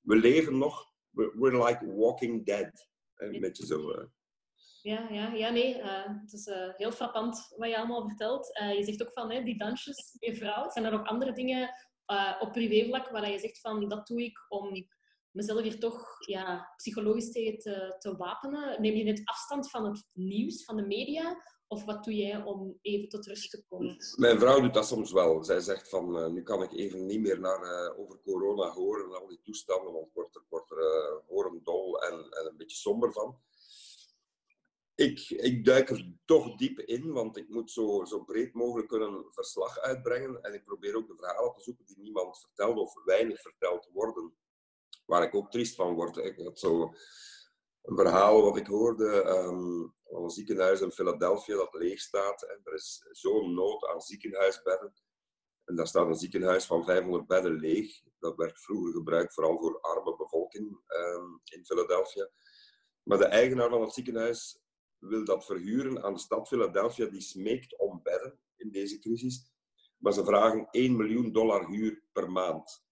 we 0.00 0.16
leven 0.16 0.58
nog, 0.58 0.92
we're, 1.10 1.32
we're 1.38 1.64
like 1.64 1.94
walking 1.94 2.46
dead. 2.46 2.88
Een 3.14 3.40
beetje 3.40 3.66
zo. 3.66 3.90
Uh. 3.90 4.04
Ja, 4.82 5.08
ja, 5.10 5.32
ja, 5.32 5.50
nee. 5.50 5.82
het 5.82 6.32
is 6.32 6.50
heel 6.76 6.92
frappant 6.92 7.54
wat 7.56 7.68
je 7.68 7.76
allemaal 7.76 8.08
vertelt. 8.08 8.46
je 8.76 8.84
zegt 8.84 9.02
ook 9.02 9.12
van 9.12 9.30
hè, 9.30 9.42
die 9.42 9.58
dansjes, 9.58 10.16
je 10.18 10.36
vrouw. 10.36 10.70
Zijn 10.70 10.84
er 10.84 10.92
ook 10.92 11.06
andere 11.06 11.32
dingen 11.32 11.70
op 12.40 12.52
privévlak 12.52 13.10
waar 13.10 13.30
je 13.30 13.38
zegt 13.38 13.60
van 13.60 13.88
dat 13.88 14.06
doe 14.06 14.24
ik 14.24 14.38
om 14.48 14.86
mezelf 15.30 15.62
hier 15.62 15.78
toch 15.78 16.26
ja, 16.26 16.72
psychologisch 16.76 17.32
tegen 17.32 17.58
te, 17.58 17.96
te 17.98 18.16
wapenen? 18.16 18.80
Neem 18.82 18.94
je 18.94 19.04
net 19.04 19.20
afstand 19.24 19.70
van 19.70 19.84
het 19.84 20.08
nieuws, 20.12 20.64
van 20.64 20.76
de 20.76 20.86
media? 20.86 21.42
Of 21.72 21.84
wat 21.84 22.04
doe 22.04 22.14
jij 22.14 22.42
om 22.42 22.78
even 22.82 23.08
tot 23.08 23.26
rust 23.26 23.50
te 23.50 23.64
komen? 23.68 23.96
Mijn 24.16 24.38
vrouw 24.38 24.60
doet 24.60 24.74
dat 24.74 24.86
soms 24.86 25.12
wel. 25.12 25.44
Zij 25.44 25.60
zegt 25.60 25.88
van, 25.88 26.16
uh, 26.18 26.26
nu 26.26 26.42
kan 26.42 26.62
ik 26.62 26.72
even 26.72 27.06
niet 27.06 27.20
meer 27.20 27.40
naar, 27.40 27.62
uh, 27.62 27.98
over 27.98 28.20
corona 28.20 28.70
horen 28.70 29.04
en 29.04 29.20
al 29.20 29.26
die 29.26 29.40
toestanden, 29.42 29.92
want 29.92 30.06
ik 30.06 30.12
word 30.12 30.34
er, 30.34 30.42
word 30.48 30.70
er 30.70 30.78
uh, 30.78 31.28
horendol 31.28 32.02
en, 32.02 32.12
en 32.12 32.46
een 32.46 32.56
beetje 32.56 32.76
somber 32.76 33.12
van. 33.12 33.38
Ik, 34.94 35.30
ik 35.30 35.64
duik 35.64 35.90
er 35.90 36.12
toch 36.24 36.56
diep 36.56 36.78
in, 36.78 37.12
want 37.12 37.36
ik 37.36 37.48
moet 37.48 37.70
zo, 37.70 38.04
zo 38.04 38.24
breed 38.24 38.54
mogelijk 38.54 38.88
kunnen 38.88 39.24
verslag 39.30 39.78
uitbrengen. 39.78 40.42
En 40.42 40.54
ik 40.54 40.64
probeer 40.64 40.96
ook 40.96 41.08
de 41.08 41.16
verhalen 41.16 41.54
te 41.54 41.62
zoeken 41.62 41.86
die 41.86 41.98
niemand 41.98 42.40
vertelt 42.40 42.78
of 42.78 43.04
weinig 43.04 43.40
verteld 43.40 43.88
worden 43.92 44.34
waar 45.06 45.22
ik 45.22 45.34
ook 45.34 45.50
triest 45.50 45.74
van 45.74 45.94
word. 45.94 46.16
Ik 46.16 46.38
had 46.38 46.58
zo 46.58 46.92
een 47.82 47.96
verhaal 47.96 48.42
wat 48.42 48.56
ik 48.56 48.66
hoorde 48.66 49.24
um, 49.24 49.94
van 50.04 50.22
een 50.22 50.30
ziekenhuis 50.30 50.80
in 50.80 50.92
Philadelphia 50.92 51.56
dat 51.56 51.74
leeg 51.74 52.00
staat. 52.00 52.42
En 52.42 52.60
er 52.64 52.74
is 52.74 53.06
zo'n 53.10 53.54
nood 53.54 53.86
aan 53.86 54.00
ziekenhuisbedden. 54.00 54.94
En 55.64 55.76
daar 55.76 55.86
staat 55.86 56.06
een 56.06 56.14
ziekenhuis 56.14 56.66
van 56.66 56.84
500 56.84 57.26
bedden 57.26 57.52
leeg. 57.52 58.02
Dat 58.18 58.36
werd 58.36 58.60
vroeger 58.60 58.92
gebruikt 58.92 59.34
vooral 59.34 59.58
voor 59.58 59.80
arme 59.80 60.16
bevolking 60.16 60.80
um, 60.86 61.40
in 61.44 61.64
Philadelphia. 61.64 62.30
Maar 63.02 63.18
de 63.18 63.24
eigenaar 63.24 63.70
van 63.70 63.80
het 63.80 63.92
ziekenhuis 63.92 64.60
wil 64.98 65.24
dat 65.24 65.46
verhuren 65.46 66.02
aan 66.02 66.14
de 66.14 66.20
stad 66.20 66.48
Philadelphia. 66.48 67.06
Die 67.06 67.20
smeekt 67.20 67.78
om 67.78 68.02
bedden 68.02 68.40
in 68.56 68.70
deze 68.70 68.98
crisis. 68.98 69.52
Maar 69.96 70.12
ze 70.12 70.24
vragen 70.24 70.68
1 70.70 70.96
miljoen 70.96 71.32
dollar 71.32 71.66
huur 71.66 72.02
per 72.12 72.30
maand. 72.30 72.84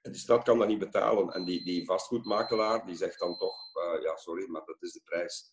En 0.00 0.12
die 0.12 0.20
stad 0.20 0.42
kan 0.42 0.58
dat 0.58 0.68
niet 0.68 0.78
betalen. 0.78 1.28
En 1.28 1.44
die, 1.44 1.64
die 1.64 1.84
vastgoedmakelaar 1.84 2.86
die 2.86 2.96
zegt 2.96 3.18
dan 3.18 3.36
toch, 3.36 3.56
uh, 3.74 4.02
ja 4.02 4.16
sorry, 4.16 4.50
maar 4.50 4.64
dat 4.64 4.82
is 4.82 4.92
de 4.92 5.00
prijs. 5.04 5.52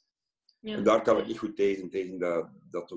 Ja. 0.59 0.75
En 0.75 0.83
daar 0.83 1.01
kan 1.01 1.17
ik 1.17 1.27
niet 1.27 1.39
goed 1.39 1.55
tegen, 1.55 1.89
tegen 1.89 2.19
dat, 2.19 2.49
dat. 2.69 2.91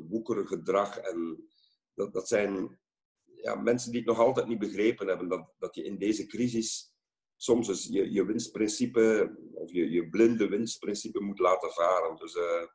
En 0.96 1.48
dat, 1.94 2.12
dat 2.12 2.28
zijn 2.28 2.80
ja, 3.24 3.54
mensen 3.54 3.90
die 3.90 4.00
het 4.00 4.08
nog 4.08 4.18
altijd 4.18 4.46
niet 4.46 4.58
begrepen 4.58 5.06
hebben. 5.06 5.28
Dat, 5.28 5.54
dat 5.58 5.74
je 5.74 5.84
in 5.84 5.98
deze 5.98 6.26
crisis 6.26 6.94
soms 7.36 7.68
eens 7.68 7.86
je, 7.86 8.12
je 8.12 8.24
winstprincipe, 8.24 9.36
of 9.52 9.72
je, 9.72 9.90
je 9.90 10.08
blinde 10.08 10.48
winstprincipe 10.48 11.20
moet 11.20 11.38
laten 11.38 11.70
varen. 11.70 12.16
Dus 12.16 12.34
uh, 12.34 12.66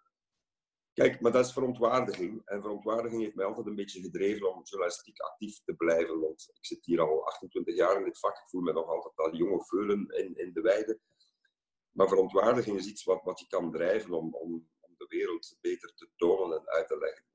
Kijk, 0.96 1.22
maar 1.22 1.32
dat 1.32 1.46
is 1.46 1.54
verontwaardiging. 1.54 2.42
En 2.46 2.62
verontwaardiging 2.62 3.22
heeft 3.22 3.36
mij 3.36 3.46
altijd 3.46 3.66
een 3.66 3.76
beetje 3.76 4.02
gedreven 4.02 4.56
om 4.56 4.64
journalistiek 4.64 5.20
actief 5.20 5.64
te 5.64 5.74
blijven. 5.74 6.20
Want 6.20 6.50
ik 6.54 6.66
zit 6.66 6.86
hier 6.86 7.02
al 7.02 7.26
28 7.26 7.76
jaar 7.76 7.98
in 7.98 8.04
dit 8.04 8.20
vak. 8.20 8.38
Ik 8.38 8.50
voel 8.50 8.62
me 8.62 8.74
nog 8.74 8.88
altijd 8.88 9.18
al 9.18 9.36
jonge 9.36 9.66
veulen 9.66 10.08
in, 10.10 10.36
in 10.36 10.54
de 10.54 10.62
weide. 10.62 11.00
Maar 11.92 12.08
verontwaardiging 12.08 12.78
is 12.78 12.88
iets 12.88 13.04
wat, 13.04 13.24
wat 13.24 13.40
je 13.40 13.48
kan 13.48 13.72
drijven 13.72 14.14
om, 14.14 14.34
om, 14.34 14.70
om 14.80 14.94
de 14.98 15.06
wereld 15.08 15.58
beter 15.62 15.94
te 15.96 16.10
tonen 16.16 16.60
en 16.60 16.70
uit 16.70 16.88
te 16.88 16.98
leggen. 16.98 17.26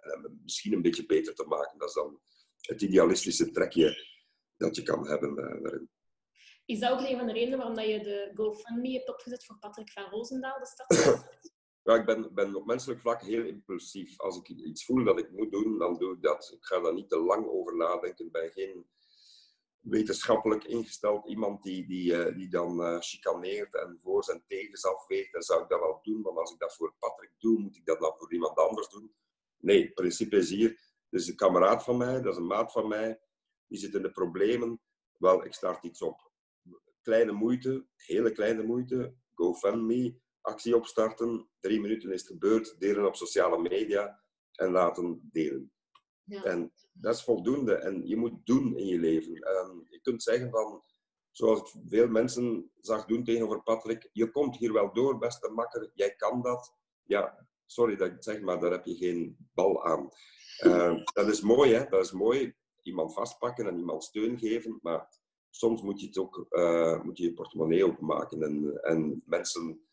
En 0.00 0.40
misschien 0.42 0.72
een 0.72 0.82
beetje 0.82 1.06
beter 1.06 1.34
te 1.34 1.44
maken. 1.44 1.78
Dat 1.78 1.88
is 1.88 1.94
dan 1.94 2.20
het 2.60 2.82
idealistische 2.82 3.50
trekje 3.50 4.06
dat 4.56 4.76
je 4.76 4.82
kan 4.82 5.06
hebben 5.06 5.30
uh, 5.30 5.62
daarin. 5.62 5.90
Is 6.64 6.78
dat 6.78 6.90
ook 6.92 7.08
een 7.08 7.16
van 7.16 7.26
de 7.26 7.32
redenen 7.32 7.58
waarom 7.58 7.76
dat 7.76 7.86
je 7.86 8.02
de 8.02 8.30
GoFundMe 8.34 8.92
hebt 8.92 9.08
opgezet 9.08 9.44
voor 9.44 9.58
Patrick 9.58 9.90
van 9.92 10.10
Roosendaal, 10.10 10.58
de 10.58 10.66
stad? 10.66 10.88
Ja, 11.90 11.96
ik 11.96 12.04
ben, 12.04 12.34
ben 12.34 12.54
op 12.54 12.66
menselijk 12.66 13.00
vlak 13.00 13.22
heel 13.22 13.44
impulsief. 13.44 14.18
Als 14.20 14.38
ik 14.38 14.48
iets 14.48 14.84
voel 14.84 15.04
dat 15.04 15.18
ik 15.18 15.30
moet 15.30 15.50
doen, 15.50 15.78
dan 15.78 15.98
doe 15.98 16.14
ik 16.14 16.22
dat. 16.22 16.50
Ik 16.54 16.64
ga 16.64 16.80
daar 16.80 16.94
niet 16.94 17.08
te 17.08 17.18
lang 17.18 17.46
over 17.46 17.76
nadenken. 17.76 18.26
Ik 18.26 18.32
ben 18.32 18.50
geen 18.50 18.86
wetenschappelijk 19.80 20.64
ingesteld 20.64 21.28
iemand 21.28 21.62
die, 21.62 21.86
die, 21.86 22.12
uh, 22.12 22.36
die 22.36 22.48
dan 22.48 22.80
uh, 22.80 23.00
chicaneert 23.00 23.74
en 23.74 23.98
voor 24.02 24.24
zijn 24.24 24.42
tegens 24.46 24.84
afweegt. 24.84 25.32
Dan 25.32 25.42
zou 25.42 25.62
ik 25.62 25.68
dat 25.68 25.80
wel 25.80 25.98
doen, 26.02 26.20
maar 26.20 26.32
als 26.32 26.52
ik 26.52 26.58
dat 26.58 26.74
voor 26.74 26.94
Patrick 26.98 27.32
doe, 27.38 27.58
moet 27.58 27.76
ik 27.76 27.86
dat 27.86 28.00
dan 28.00 28.14
voor 28.16 28.32
iemand 28.32 28.58
anders 28.58 28.88
doen? 28.88 29.14
Nee, 29.58 29.82
het 29.82 29.94
principe 29.94 30.36
is 30.36 30.50
hier. 30.50 30.80
Is 31.10 31.28
een 31.28 31.36
kameraad 31.36 31.84
van 31.84 31.96
mij, 31.96 32.20
dat 32.20 32.32
is 32.32 32.38
een 32.38 32.46
maat 32.46 32.72
van 32.72 32.88
mij. 32.88 33.20
Die 33.66 33.78
zit 33.78 33.94
in 33.94 34.02
de 34.02 34.10
problemen. 34.10 34.80
Wel, 35.18 35.44
ik 35.44 35.54
start 35.54 35.84
iets 35.84 36.02
op. 36.02 36.30
Kleine 37.02 37.32
moeite, 37.32 37.86
hele 37.96 38.32
kleine 38.32 38.62
moeite. 38.62 39.14
GoFundMe, 39.34 40.20
actie 40.40 40.76
opstarten. 40.76 41.48
Drie 41.60 41.80
minuten 41.80 42.12
is 42.12 42.20
het 42.20 42.30
gebeurd. 42.30 42.80
Delen 42.80 43.06
op 43.06 43.16
sociale 43.16 43.58
media 43.58 44.22
en 44.52 44.70
laten 44.70 45.28
delen. 45.32 45.72
Ja. 46.24 46.42
En 46.42 46.72
dat 46.92 47.14
is 47.14 47.24
voldoende. 47.24 47.74
En 47.74 48.06
je 48.06 48.16
moet 48.16 48.46
doen 48.46 48.76
in 48.76 48.86
je 48.86 48.98
leven. 48.98 49.34
Um, 49.34 49.86
je 49.88 50.00
kunt 50.00 50.22
zeggen 50.22 50.50
van, 50.50 50.82
zoals 51.30 51.60
ik 51.60 51.80
veel 51.88 52.08
mensen 52.08 52.70
zag 52.80 53.04
doen 53.04 53.24
tegenover 53.24 53.62
Patrick, 53.62 54.08
je 54.12 54.30
komt 54.30 54.56
hier 54.56 54.72
wel 54.72 54.92
door, 54.92 55.18
beste 55.18 55.50
makker, 55.50 55.90
jij 55.94 56.14
kan 56.16 56.42
dat. 56.42 56.74
Ja, 57.02 57.46
sorry 57.66 57.96
dat 57.96 58.06
ik 58.06 58.12
het 58.12 58.24
zeg, 58.24 58.40
maar 58.40 58.60
daar 58.60 58.70
heb 58.70 58.84
je 58.84 58.94
geen 58.94 59.36
bal 59.54 59.84
aan. 59.84 60.08
Uh, 60.64 61.04
dat 61.14 61.28
is 61.28 61.40
mooi, 61.40 61.72
hè? 61.72 61.88
Dat 61.88 62.04
is 62.04 62.12
mooi. 62.12 62.54
Iemand 62.82 63.12
vastpakken 63.12 63.66
en 63.66 63.78
iemand 63.78 64.04
steun 64.04 64.38
geven, 64.38 64.78
maar 64.82 65.08
soms 65.50 65.82
moet 65.82 66.00
je 66.00 66.06
het 66.06 66.18
ook, 66.18 66.46
uh, 66.50 67.02
moet 67.02 67.18
je, 67.18 67.24
je 67.24 67.34
portemonnee 67.34 67.84
openmaken 67.84 68.42
en, 68.42 68.82
en 68.82 69.22
mensen 69.26 69.89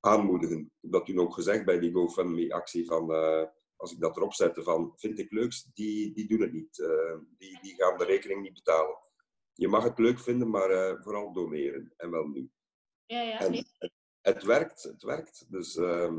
aanmoedigen. 0.00 0.60
Ik 0.60 0.78
heb 0.80 0.92
dat 0.92 1.06
toen 1.06 1.18
ook 1.18 1.34
gezegd 1.34 1.64
bij 1.64 1.78
die 1.78 1.92
GoFundMe-actie 1.92 2.86
van... 2.86 3.10
Uh, 3.10 3.44
als 3.80 3.92
ik 3.92 4.00
dat 4.00 4.16
erop 4.16 4.34
zette 4.34 4.62
van 4.62 4.92
vind 4.96 5.18
ik 5.18 5.30
leuks, 5.30 5.64
die, 5.74 6.14
die 6.14 6.28
doen 6.28 6.40
het 6.40 6.52
niet. 6.52 6.78
Uh, 6.78 7.18
die, 7.38 7.58
die 7.62 7.74
gaan 7.74 7.98
de 7.98 8.04
rekening 8.04 8.42
niet 8.42 8.54
betalen. 8.54 8.98
Je 9.52 9.68
mag 9.68 9.84
het 9.84 9.98
leuk 9.98 10.20
vinden, 10.20 10.50
maar 10.50 10.70
uh, 10.70 11.02
vooral 11.02 11.32
doneren. 11.32 11.92
En 11.96 12.10
wel 12.10 12.26
nu. 12.26 12.50
Ja, 13.06 13.22
ja, 13.22 13.38
en 13.38 13.54
het, 13.54 13.92
het, 14.20 14.42
werkt, 14.42 14.82
het 14.82 15.02
werkt. 15.02 15.46
Dus 15.48 15.76
uh, 15.76 16.12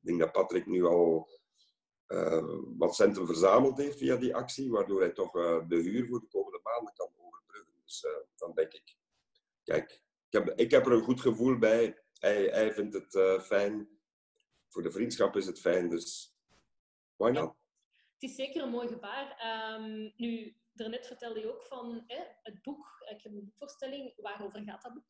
ik 0.00 0.06
denk 0.06 0.18
dat 0.18 0.32
Patrick 0.32 0.66
nu 0.66 0.84
al 0.84 1.28
eh, 2.06 2.44
wat 2.78 2.94
centen 2.94 3.26
verzameld 3.26 3.78
heeft 3.78 3.98
via 3.98 4.16
die 4.16 4.34
actie, 4.34 4.70
waardoor 4.70 5.00
hij 5.00 5.10
toch 5.10 5.32
de 5.68 5.76
huur 5.76 6.06
voor 6.06 6.20
de 6.20 6.26
komende 6.26 6.60
maanden 6.62 6.94
kan 6.94 7.10
overbruggen. 7.16 7.72
Dus 7.84 8.06
dan 8.36 8.54
denk 8.54 8.72
ik, 8.72 8.96
kijk, 9.62 10.02
ik 10.28 10.32
heb, 10.32 10.58
ik 10.58 10.70
heb 10.70 10.86
er 10.86 10.92
een 10.92 11.02
goed 11.02 11.20
gevoel 11.20 11.58
bij. 11.58 12.02
Hij, 12.20 12.44
hij 12.44 12.72
vindt 12.72 12.94
het 12.94 13.42
fijn. 13.42 13.88
Voor 14.68 14.82
de 14.82 14.90
vriendschap 14.90 15.36
is 15.36 15.46
het 15.46 15.60
fijn, 15.60 15.88
dus 15.88 16.30
Why 17.20 17.30
not? 17.30 17.54
Het 18.12 18.30
is 18.30 18.34
zeker 18.34 18.62
een 18.62 18.70
mooi 18.70 18.88
gebaar. 18.88 19.26
Um, 19.74 20.12
nu, 20.16 20.56
daarnet 20.72 21.06
vertelde 21.06 21.40
je 21.40 21.52
ook 21.52 21.62
van 21.62 22.04
hè, 22.06 22.22
het 22.42 22.62
boek. 22.62 22.86
Ik 23.00 23.22
heb 23.22 23.32
een 23.32 23.44
boekvoorstelling. 23.44 24.12
Waarover 24.16 24.62
gaat 24.62 24.82
dat 24.82 24.94
boek? 24.94 25.04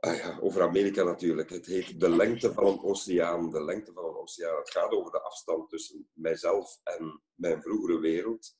Ah 0.00 0.16
ja, 0.16 0.38
over 0.38 0.62
Amerika 0.62 1.02
natuurlijk. 1.02 1.50
Het 1.50 1.66
heet 1.66 2.00
De 2.00 2.08
lengte 2.08 2.52
van 2.52 2.66
een 2.66 2.82
oceaan. 2.82 3.50
De 3.50 3.64
lengte 3.64 3.92
van 3.92 4.04
een 4.04 4.16
oceaan. 4.16 4.58
Het 4.58 4.70
gaat 4.70 4.92
over 4.92 5.12
de 5.12 5.20
afstand 5.20 5.68
tussen 5.68 6.10
mijzelf 6.12 6.80
en 6.82 7.22
mijn 7.34 7.62
vroegere 7.62 7.98
wereld. 7.98 8.58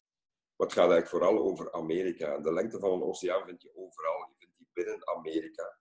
Maar 0.56 0.66
het 0.66 0.76
gaat 0.76 0.90
eigenlijk 0.90 1.24
vooral 1.24 1.44
over 1.44 1.72
Amerika. 1.72 2.38
De 2.38 2.52
lengte 2.52 2.78
van 2.78 2.92
een 2.92 3.02
oceaan 3.02 3.46
vind 3.46 3.62
je 3.62 3.76
overal. 3.76 4.28
Je 4.28 4.34
vindt 4.38 4.56
die 4.56 4.68
binnen 4.72 5.08
Amerika. 5.08 5.78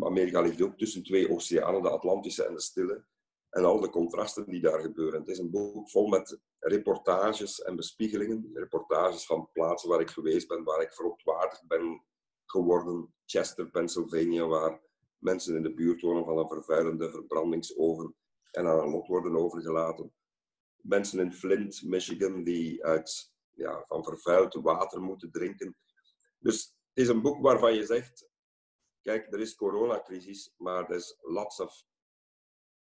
Amerika 0.00 0.40
ligt 0.40 0.62
ook 0.62 0.78
tussen 0.78 1.02
twee 1.02 1.30
oceanen, 1.30 1.82
de 1.82 1.90
Atlantische 1.90 2.44
en 2.44 2.54
de 2.54 2.60
Stille 2.60 3.04
en 3.50 3.64
al 3.64 3.80
de 3.80 3.90
contrasten 3.90 4.50
die 4.50 4.60
daar 4.60 4.80
gebeuren. 4.80 5.20
Het 5.20 5.28
is 5.28 5.38
een 5.38 5.50
boek 5.50 5.90
vol 5.90 6.06
met 6.06 6.40
reportages 6.58 7.62
en 7.62 7.76
bespiegelingen. 7.76 8.50
Reportages 8.54 9.26
van 9.26 9.48
plaatsen 9.52 9.88
waar 9.88 10.00
ik 10.00 10.10
geweest 10.10 10.48
ben, 10.48 10.64
waar 10.64 10.82
ik 10.82 10.92
verontwaardigd 10.92 11.66
ben 11.66 12.04
geworden. 12.44 13.14
Chester, 13.26 13.70
Pennsylvania, 13.70 14.46
waar 14.46 14.80
mensen 15.18 15.56
in 15.56 15.62
de 15.62 15.74
buurt 15.74 16.00
wonen 16.00 16.24
van 16.24 16.38
een 16.38 16.48
vervuilende 16.48 17.10
verbrandingsoven 17.10 18.14
en 18.50 18.66
aan 18.66 18.78
een 18.78 18.90
lot 18.90 19.06
worden 19.06 19.36
overgelaten. 19.36 20.12
Mensen 20.76 21.20
in 21.20 21.32
Flint, 21.32 21.82
Michigan, 21.82 22.44
die 22.44 22.84
uit, 22.84 23.32
ja, 23.50 23.84
van 23.88 24.04
vervuild 24.04 24.54
water 24.54 25.00
moeten 25.00 25.30
drinken. 25.30 25.76
Dus 26.38 26.62
het 26.64 27.04
is 27.04 27.08
een 27.08 27.22
boek 27.22 27.42
waarvan 27.42 27.74
je 27.74 27.86
zegt, 27.86 28.28
kijk, 29.04 29.32
er 29.32 29.40
is 29.40 29.54
coronacrisis, 29.54 30.54
maar 30.56 30.90
er 30.90 30.96
is 30.96 31.18
lots 31.20 31.60
of 31.60 31.84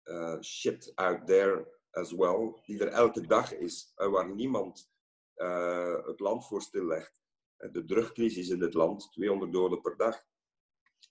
uh, 0.03 0.41
shit 0.41 0.91
out 0.95 1.27
there 1.27 1.67
as 1.91 2.11
well, 2.11 2.61
die 2.65 2.79
er 2.79 2.87
elke 2.87 3.27
dag 3.27 3.53
is, 3.53 3.91
en 3.95 4.11
waar 4.11 4.35
niemand 4.35 4.89
uh, 5.35 6.05
het 6.05 6.19
land 6.19 6.47
voor 6.47 6.61
stillegt. 6.61 7.21
De 7.57 7.85
drugcrisis 7.85 8.49
in 8.49 8.61
het 8.61 8.73
land, 8.73 9.11
200 9.11 9.51
doden 9.51 9.81
per 9.81 9.97
dag. 9.97 10.25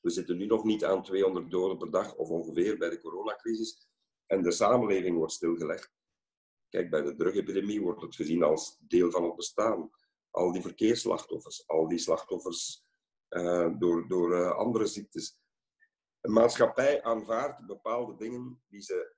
We 0.00 0.10
zitten 0.10 0.36
nu 0.36 0.46
nog 0.46 0.64
niet 0.64 0.84
aan 0.84 1.02
200 1.02 1.50
doden 1.50 1.78
per 1.78 1.90
dag, 1.90 2.14
of 2.14 2.28
ongeveer, 2.28 2.78
bij 2.78 2.90
de 2.90 3.00
coronacrisis. 3.00 3.88
En 4.26 4.42
de 4.42 4.50
samenleving 4.50 5.16
wordt 5.16 5.32
stilgelegd. 5.32 5.94
Kijk, 6.68 6.90
bij 6.90 7.02
de 7.02 7.14
drugepidemie 7.14 7.82
wordt 7.82 8.02
het 8.02 8.14
gezien 8.14 8.42
als 8.42 8.78
deel 8.80 9.10
van 9.10 9.24
het 9.24 9.36
bestaan. 9.36 9.90
Al 10.30 10.52
die 10.52 10.62
verkeersslachtoffers, 10.62 11.66
al 11.66 11.88
die 11.88 11.98
slachtoffers 11.98 12.85
door, 13.78 14.08
door 14.08 14.32
uh, 14.32 14.50
andere 14.50 14.86
ziektes. 14.86 15.38
Een 16.20 16.32
maatschappij 16.32 17.02
aanvaardt 17.02 17.66
bepaalde 17.66 18.16
dingen 18.16 18.62
die 18.68 18.80
ze 18.80 19.16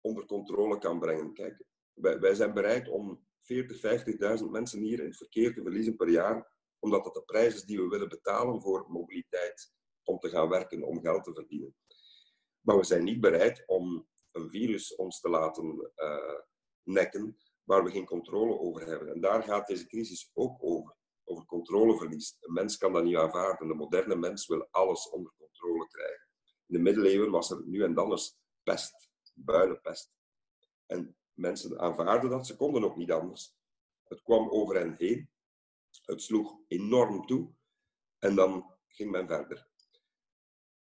onder 0.00 0.26
controle 0.26 0.78
kan 0.78 0.98
brengen. 0.98 1.56
Wij, 1.92 2.20
wij 2.20 2.34
zijn 2.34 2.54
bereid 2.54 2.88
om 2.88 3.26
40, 3.40 4.38
50.000 4.40 4.44
mensen 4.50 4.80
hier 4.80 4.98
in 4.98 5.06
het 5.06 5.16
verkeer 5.16 5.54
te 5.54 5.62
verliezen 5.62 5.96
per 5.96 6.08
jaar, 6.08 6.52
omdat 6.78 7.04
dat 7.04 7.14
de 7.14 7.22
prijs 7.22 7.54
is 7.54 7.64
die 7.64 7.80
we 7.80 7.88
willen 7.88 8.08
betalen 8.08 8.62
voor 8.62 8.86
mobiliteit, 8.88 9.72
om 10.02 10.18
te 10.18 10.28
gaan 10.28 10.48
werken, 10.48 10.82
om 10.82 11.00
geld 11.00 11.24
te 11.24 11.32
verdienen. 11.32 11.74
Maar 12.60 12.76
we 12.76 12.84
zijn 12.84 13.04
niet 13.04 13.20
bereid 13.20 13.62
om 13.66 14.08
een 14.32 14.50
virus 14.50 14.94
ons 14.94 15.20
te 15.20 15.28
laten 15.28 15.90
uh, 15.96 16.40
nekken 16.82 17.36
waar 17.64 17.84
we 17.84 17.90
geen 17.90 18.06
controle 18.06 18.58
over 18.58 18.86
hebben. 18.86 19.08
En 19.08 19.20
daar 19.20 19.42
gaat 19.42 19.66
deze 19.66 19.86
crisis 19.86 20.30
ook 20.34 20.62
over, 20.62 20.96
over 21.28 21.44
controleverlies. 21.44 22.36
Een 22.40 22.52
mens 22.52 22.76
kan 22.76 22.92
dat 22.92 23.04
niet 23.04 23.16
aanvaarden. 23.16 23.68
De 23.68 23.74
moderne 23.74 24.16
mens 24.16 24.46
wil 24.46 24.68
alles 24.70 25.10
onder 25.10 25.32
controle 25.38 25.86
krijgen. 25.88 26.28
In 26.66 26.74
de 26.74 26.78
middeleeuwen 26.78 27.30
was 27.30 27.50
er 27.50 27.62
nu 27.64 27.82
en 27.82 27.94
dan 27.94 28.10
eens 28.10 28.38
pest, 28.62 29.10
builenpest. 29.34 30.12
En 30.86 31.16
mensen 31.32 31.80
aanvaarden 31.80 32.30
dat, 32.30 32.46
ze 32.46 32.56
konden 32.56 32.84
ook 32.84 32.96
niet 32.96 33.12
anders. 33.12 33.56
Het 34.04 34.22
kwam 34.22 34.48
over 34.50 34.76
hen 34.76 34.94
heen, 34.98 35.30
het 36.02 36.22
sloeg 36.22 36.58
enorm 36.68 37.26
toe 37.26 37.52
en 38.18 38.34
dan 38.34 38.74
ging 38.88 39.10
men 39.10 39.26
verder. 39.26 39.68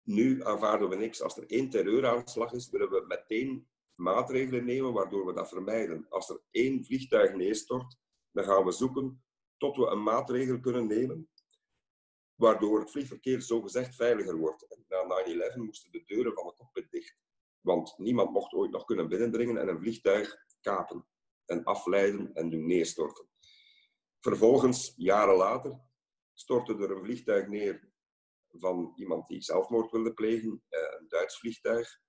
Nu 0.02 0.44
aanvaarden 0.44 0.88
we 0.88 0.96
niks. 0.96 1.22
Als 1.22 1.36
er 1.36 1.50
één 1.50 1.70
terreuraanslag 1.70 2.52
is, 2.52 2.70
willen 2.70 2.90
we 2.90 3.04
meteen 3.06 3.68
maatregelen 3.94 4.64
nemen 4.64 4.92
waardoor 4.92 5.26
we 5.26 5.32
dat 5.32 5.48
vermijden. 5.48 6.06
Als 6.08 6.28
er 6.28 6.40
één 6.50 6.84
vliegtuig 6.84 7.34
neerstort, 7.34 7.96
dan 8.30 8.44
gaan 8.44 8.64
we 8.64 8.72
zoeken 8.72 9.22
tot 9.58 9.76
we 9.76 9.86
een 9.86 10.02
maatregel 10.02 10.60
kunnen 10.60 10.86
nemen 10.86 11.28
waardoor 12.34 12.80
het 12.80 12.90
vliegverkeer 12.90 13.42
zogezegd 13.42 13.94
veiliger 13.94 14.36
wordt. 14.36 14.66
Na 14.88 15.24
9-11 15.54 15.56
moesten 15.56 15.92
de 15.92 16.02
deuren 16.04 16.32
van 16.32 16.46
de 16.46 16.54
cockpit 16.54 16.90
dicht, 16.90 17.16
want 17.60 17.98
niemand 17.98 18.30
mocht 18.30 18.52
ooit 18.52 18.70
nog 18.70 18.84
kunnen 18.84 19.08
binnendringen 19.08 19.56
en 19.56 19.68
een 19.68 19.78
vliegtuig 19.78 20.36
kapen 20.60 21.06
en 21.44 21.64
afleiden 21.64 22.34
en 22.34 22.50
doen 22.50 22.66
neerstorten. 22.66 23.28
Vervolgens, 24.20 24.92
jaren 24.96 25.36
later, 25.36 25.80
stortte 26.32 26.74
er 26.74 26.90
een 26.90 27.04
vliegtuig 27.04 27.46
neer 27.46 27.92
van 28.48 28.92
iemand 28.96 29.28
die 29.28 29.42
zelfmoord 29.42 29.90
wilde 29.90 30.12
plegen, 30.12 30.62
eh, 30.68 30.80
een 30.98 31.08
Duits 31.08 31.38
vliegtuig. 31.38 32.00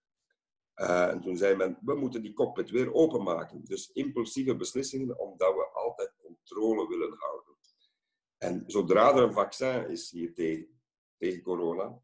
Uh, 0.76 1.08
en 1.08 1.22
toen 1.22 1.38
zei 1.38 1.56
men, 1.56 1.78
we 1.82 1.96
moeten 1.96 2.22
die 2.22 2.34
cockpit 2.34 2.70
weer 2.70 2.94
openmaken. 2.94 3.64
Dus 3.64 3.92
impulsieve 3.92 4.56
beslissingen, 4.56 5.20
omdat 5.20 5.54
we 5.54 5.70
altijd 5.74 6.16
controle 6.22 6.88
willen 6.88 7.16
houden. 7.18 7.39
En 8.40 8.64
zodra 8.68 9.16
er 9.16 9.24
een 9.24 9.34
vaccin 9.34 9.90
is 9.90 10.12
hier 10.12 10.34
tegen, 10.34 11.42
corona, 11.42 12.02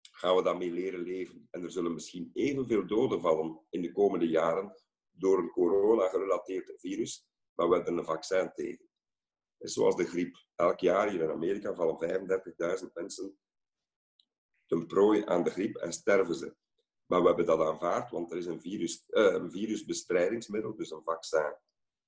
gaan 0.00 0.36
we 0.36 0.42
daarmee 0.42 0.70
leren 0.70 1.00
leven. 1.00 1.48
En 1.50 1.62
er 1.62 1.70
zullen 1.70 1.94
misschien 1.94 2.30
evenveel 2.32 2.86
doden 2.86 3.20
vallen 3.20 3.60
in 3.70 3.82
de 3.82 3.92
komende 3.92 4.28
jaren 4.28 4.74
door 5.10 5.38
een 5.38 5.50
corona-gerelateerd 5.50 6.72
virus, 6.76 7.28
maar 7.54 7.68
we 7.68 7.74
hebben 7.74 7.98
een 7.98 8.04
vaccin 8.04 8.52
tegen. 8.54 8.86
zoals 9.58 9.96
de 9.96 10.04
griep. 10.04 10.46
Elk 10.54 10.80
jaar 10.80 11.10
hier 11.10 11.22
in 11.22 11.30
Amerika 11.30 11.74
vallen 11.74 12.20
35.000 12.80 12.92
mensen 12.92 13.38
ten 14.66 14.86
prooi 14.86 15.24
aan 15.24 15.44
de 15.44 15.50
griep 15.50 15.76
en 15.76 15.92
sterven 15.92 16.34
ze. 16.34 16.56
Maar 17.06 17.20
we 17.20 17.26
hebben 17.26 17.46
dat 17.46 17.60
aanvaard, 17.60 18.10
want 18.10 18.30
er 18.30 18.38
is 18.38 18.46
een, 18.46 18.60
virus, 18.60 19.04
uh, 19.08 19.32
een 19.32 19.50
virusbestrijdingsmiddel, 19.50 20.76
dus 20.76 20.90
een 20.90 21.02
vaccin. 21.02 21.56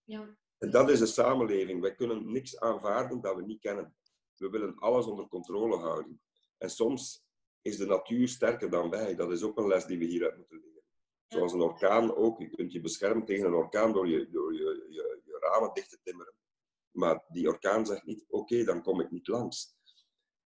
Ja. 0.05 0.37
En 0.61 0.71
dat 0.71 0.91
is 0.91 1.01
een 1.01 1.07
samenleving. 1.07 1.81
Wij 1.81 1.95
kunnen 1.95 2.33
niks 2.33 2.61
aanvaarden 2.61 3.21
dat 3.21 3.37
we 3.37 3.43
niet 3.43 3.61
kennen. 3.61 3.95
We 4.37 4.51
willen 4.51 4.79
alles 4.79 5.07
onder 5.07 5.29
controle 5.29 5.77
houden. 5.77 6.21
En 6.59 6.71
soms 6.71 7.25
is 7.63 7.77
de 7.77 7.87
natuur 7.87 8.29
sterker 8.29 8.71
dan 8.71 8.91
wij. 8.91 9.15
Dat 9.15 9.33
is 9.33 9.43
ook 9.43 9.59
een 9.59 9.67
les 9.67 9.85
die 9.85 9.99
we 9.99 10.05
hieruit 10.05 10.37
moeten 10.37 10.59
leren. 10.59 10.83
Zoals 11.29 11.53
een 11.53 11.61
orkaan 11.61 12.15
ook. 12.15 12.39
Je 12.39 12.51
kunt 12.51 12.73
je 12.73 12.81
beschermen 12.81 13.25
tegen 13.25 13.47
een 13.47 13.55
orkaan 13.55 13.93
door 13.93 14.09
je, 14.09 14.31
door 14.31 14.53
je, 14.53 14.87
je, 14.89 15.21
je 15.25 15.39
ramen 15.41 15.75
dicht 15.75 15.91
te 15.91 15.99
timmeren. 16.03 16.35
Maar 16.91 17.25
die 17.29 17.49
orkaan 17.49 17.87
zegt 17.87 18.05
niet, 18.05 18.25
oké, 18.29 18.65
dan 18.65 18.83
kom 18.83 19.01
ik 19.01 19.11
niet 19.11 19.29
langs. 19.29 19.75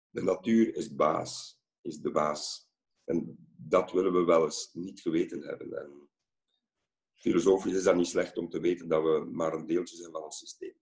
De 0.10 0.24
natuur 0.24 0.76
is 0.76 0.96
baas, 0.96 1.60
is 1.82 2.00
de 2.00 2.12
baas. 2.12 2.70
En 3.04 3.38
dat 3.58 3.92
willen 3.92 4.14
we 4.14 4.24
wel 4.24 4.44
eens 4.44 4.70
niet 4.74 5.02
geweten 5.02 5.42
hebben. 5.42 5.74
En 5.74 6.10
filosofisch 7.22 7.74
is 7.74 7.84
dat 7.84 7.96
niet 7.96 8.08
slecht 8.08 8.38
om 8.38 8.50
te 8.50 8.60
weten 8.60 8.88
dat 8.88 9.04
we 9.04 9.30
maar 9.32 9.54
een 9.54 9.66
deeltje 9.66 9.96
zijn 9.96 10.12
van 10.12 10.24
een 10.24 10.32
systeem. 10.32 10.76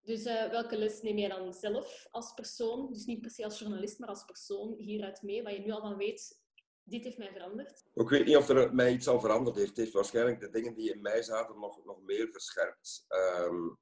Dus 0.00 0.24
uh, 0.26 0.50
welke 0.50 0.76
les 0.76 1.02
neem 1.02 1.18
jij 1.18 1.28
dan 1.28 1.54
zelf 1.54 2.08
als 2.10 2.34
persoon, 2.34 2.92
dus 2.92 3.04
niet 3.04 3.20
per 3.20 3.30
se 3.30 3.44
als 3.44 3.58
journalist, 3.58 3.98
maar 3.98 4.08
als 4.08 4.24
persoon 4.24 4.74
hieruit 4.78 5.22
mee, 5.22 5.42
wat 5.42 5.52
je 5.52 5.58
nu 5.58 5.70
al 5.70 5.80
van 5.80 5.96
weet, 5.96 6.40
dit 6.82 7.04
heeft 7.04 7.18
mij 7.18 7.32
veranderd? 7.32 7.84
Ik 7.94 8.08
weet 8.08 8.26
niet 8.26 8.36
of 8.36 8.48
er 8.48 8.74
mij 8.74 8.92
iets 8.92 9.08
al 9.08 9.20
veranderd 9.20 9.56
heeft. 9.56 9.68
Het 9.68 9.76
heeft 9.76 9.92
waarschijnlijk 9.92 10.40
de 10.40 10.50
dingen 10.50 10.74
die 10.74 10.92
in 10.92 11.00
mij 11.00 11.22
zaten 11.22 11.60
nog, 11.60 11.84
nog 11.84 12.02
meer 12.02 12.28
verscherpt. 12.30 13.04
Um, 13.08 13.78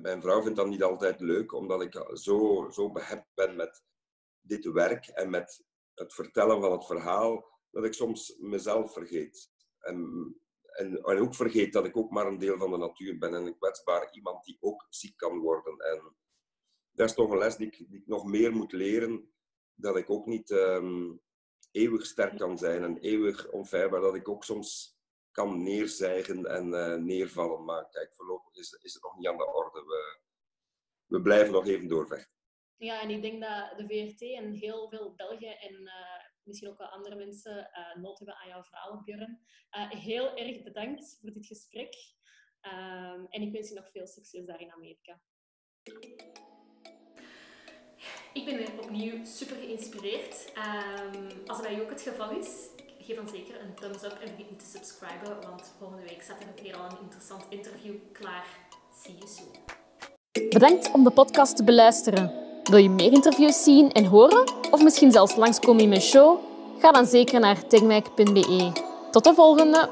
mijn 0.00 0.20
vrouw 0.20 0.42
vindt 0.42 0.56
dat 0.56 0.66
niet 0.66 0.82
altijd 0.82 1.20
leuk, 1.20 1.52
omdat 1.52 1.82
ik 1.82 2.04
zo, 2.12 2.68
zo 2.70 2.90
behept 2.90 3.28
ben 3.34 3.56
met 3.56 3.82
dit 4.40 4.64
werk 4.64 5.06
en 5.06 5.30
met 5.30 5.64
het 5.94 6.14
vertellen 6.14 6.60
van 6.60 6.72
het 6.72 6.86
verhaal, 6.86 7.50
dat 7.70 7.84
ik 7.84 7.94
soms 7.94 8.36
mezelf 8.38 8.92
vergeet. 8.92 9.50
En, 9.78 10.36
en, 10.72 11.02
en 11.02 11.18
ook 11.18 11.34
vergeet 11.34 11.72
dat 11.72 11.86
ik 11.86 11.96
ook 11.96 12.10
maar 12.10 12.26
een 12.26 12.38
deel 12.38 12.58
van 12.58 12.70
de 12.70 12.76
natuur 12.76 13.18
ben 13.18 13.34
en 13.34 13.46
een 13.46 13.58
kwetsbaar 13.58 14.12
iemand 14.12 14.44
die 14.44 14.56
ook 14.60 14.86
ziek 14.88 15.16
kan 15.16 15.38
worden. 15.38 15.78
En 15.78 16.16
dat 16.90 17.08
is 17.08 17.14
toch 17.14 17.30
een 17.30 17.38
les 17.38 17.56
die 17.56 17.66
ik, 17.66 18.06
nog 18.06 18.24
meer 18.24 18.52
moet 18.52 18.72
leren, 18.72 19.32
dat 19.74 19.96
ik 19.96 20.10
ook 20.10 20.26
niet 20.26 20.50
um, 20.50 21.20
eeuwig 21.70 22.06
sterk 22.06 22.36
kan 22.36 22.58
zijn 22.58 22.82
en 22.82 22.98
eeuwig 22.98 23.50
onfeilbaar, 23.50 24.00
dat 24.00 24.14
ik 24.14 24.28
ook 24.28 24.44
soms 24.44 24.96
kan 25.30 25.62
neerzijgen 25.62 26.46
en 26.46 26.66
uh, 26.68 26.94
neervallen. 26.94 27.64
Maar 27.64 27.88
kijk, 27.88 28.14
voorlopig 28.14 28.54
is, 28.54 28.72
is 28.72 28.94
het 28.94 29.02
nog 29.02 29.16
niet 29.16 29.26
aan 29.26 29.36
de 29.36 29.46
orde. 29.46 29.84
We, 29.84 30.20
we 31.06 31.22
blijven 31.22 31.52
nog 31.52 31.66
even 31.66 31.88
doorvechten. 31.88 32.32
Ja, 32.76 33.00
en 33.00 33.10
ik 33.10 33.22
denk 33.22 33.40
dat 33.40 33.78
de 33.78 33.86
VRT 33.86 34.20
en 34.20 34.52
heel 34.52 34.88
veel 34.88 35.14
Belgen 35.14 35.58
en 35.58 35.72
uh, 35.72 36.31
misschien 36.44 36.68
ook 36.68 36.78
wel 36.78 36.88
andere 36.88 37.14
mensen 37.14 37.70
uh, 37.72 38.02
nood 38.02 38.18
hebben 38.18 38.36
aan 38.36 38.48
jouw 38.48 38.62
verhaal, 38.62 39.02
Björn. 39.04 39.40
heel 39.88 40.36
erg 40.36 40.62
bedankt 40.62 41.18
voor 41.20 41.32
dit 41.32 41.46
gesprek. 41.46 41.94
Um, 42.62 43.26
en 43.28 43.42
ik 43.42 43.52
wens 43.52 43.68
je 43.68 43.74
nog 43.74 43.90
veel 43.90 44.06
succes 44.06 44.46
daar 44.46 44.60
in 44.60 44.72
Amerika. 44.72 45.20
Ik 48.32 48.44
ben 48.44 48.78
opnieuw 48.78 49.24
super 49.24 49.56
geïnspireerd. 49.56 50.52
Um, 50.56 51.30
als 51.46 51.58
dat 51.58 51.62
bij 51.62 51.70
jou 51.70 51.82
ook 51.82 51.90
het 51.90 52.02
geval 52.02 52.30
is, 52.30 52.68
geef 52.98 53.16
dan 53.16 53.28
zeker 53.28 53.60
een 53.60 53.74
thumbs 53.74 54.02
up 54.02 54.12
en 54.12 54.28
vergeet 54.28 54.50
niet 54.50 54.58
te 54.58 54.66
subscriben, 54.66 55.40
want 55.40 55.74
volgende 55.78 56.02
week 56.02 56.22
staat 56.22 56.40
er 56.40 56.62
weer 56.62 56.76
al 56.76 56.90
een 56.90 57.00
interessant 57.00 57.46
interview 57.48 57.94
klaar. 58.12 58.46
See 58.94 59.14
you 59.14 59.28
soon. 59.28 60.48
Bedankt 60.48 60.92
om 60.92 61.04
de 61.04 61.10
podcast 61.10 61.56
te 61.56 61.64
beluisteren. 61.64 62.41
Wil 62.62 62.78
je 62.78 62.90
meer 62.90 63.12
interviews 63.12 63.62
zien 63.62 63.92
en 63.92 64.04
horen? 64.04 64.52
Of 64.70 64.82
misschien 64.82 65.12
zelfs 65.12 65.36
langskomen 65.36 65.82
in 65.82 65.88
mijn 65.88 66.00
show? 66.00 66.38
Ga 66.78 66.92
dan 66.92 67.06
zeker 67.06 67.40
naar 67.40 67.66
techmac.be. 67.66 68.72
Tot 69.10 69.24
de 69.24 69.34
volgende! 69.34 69.88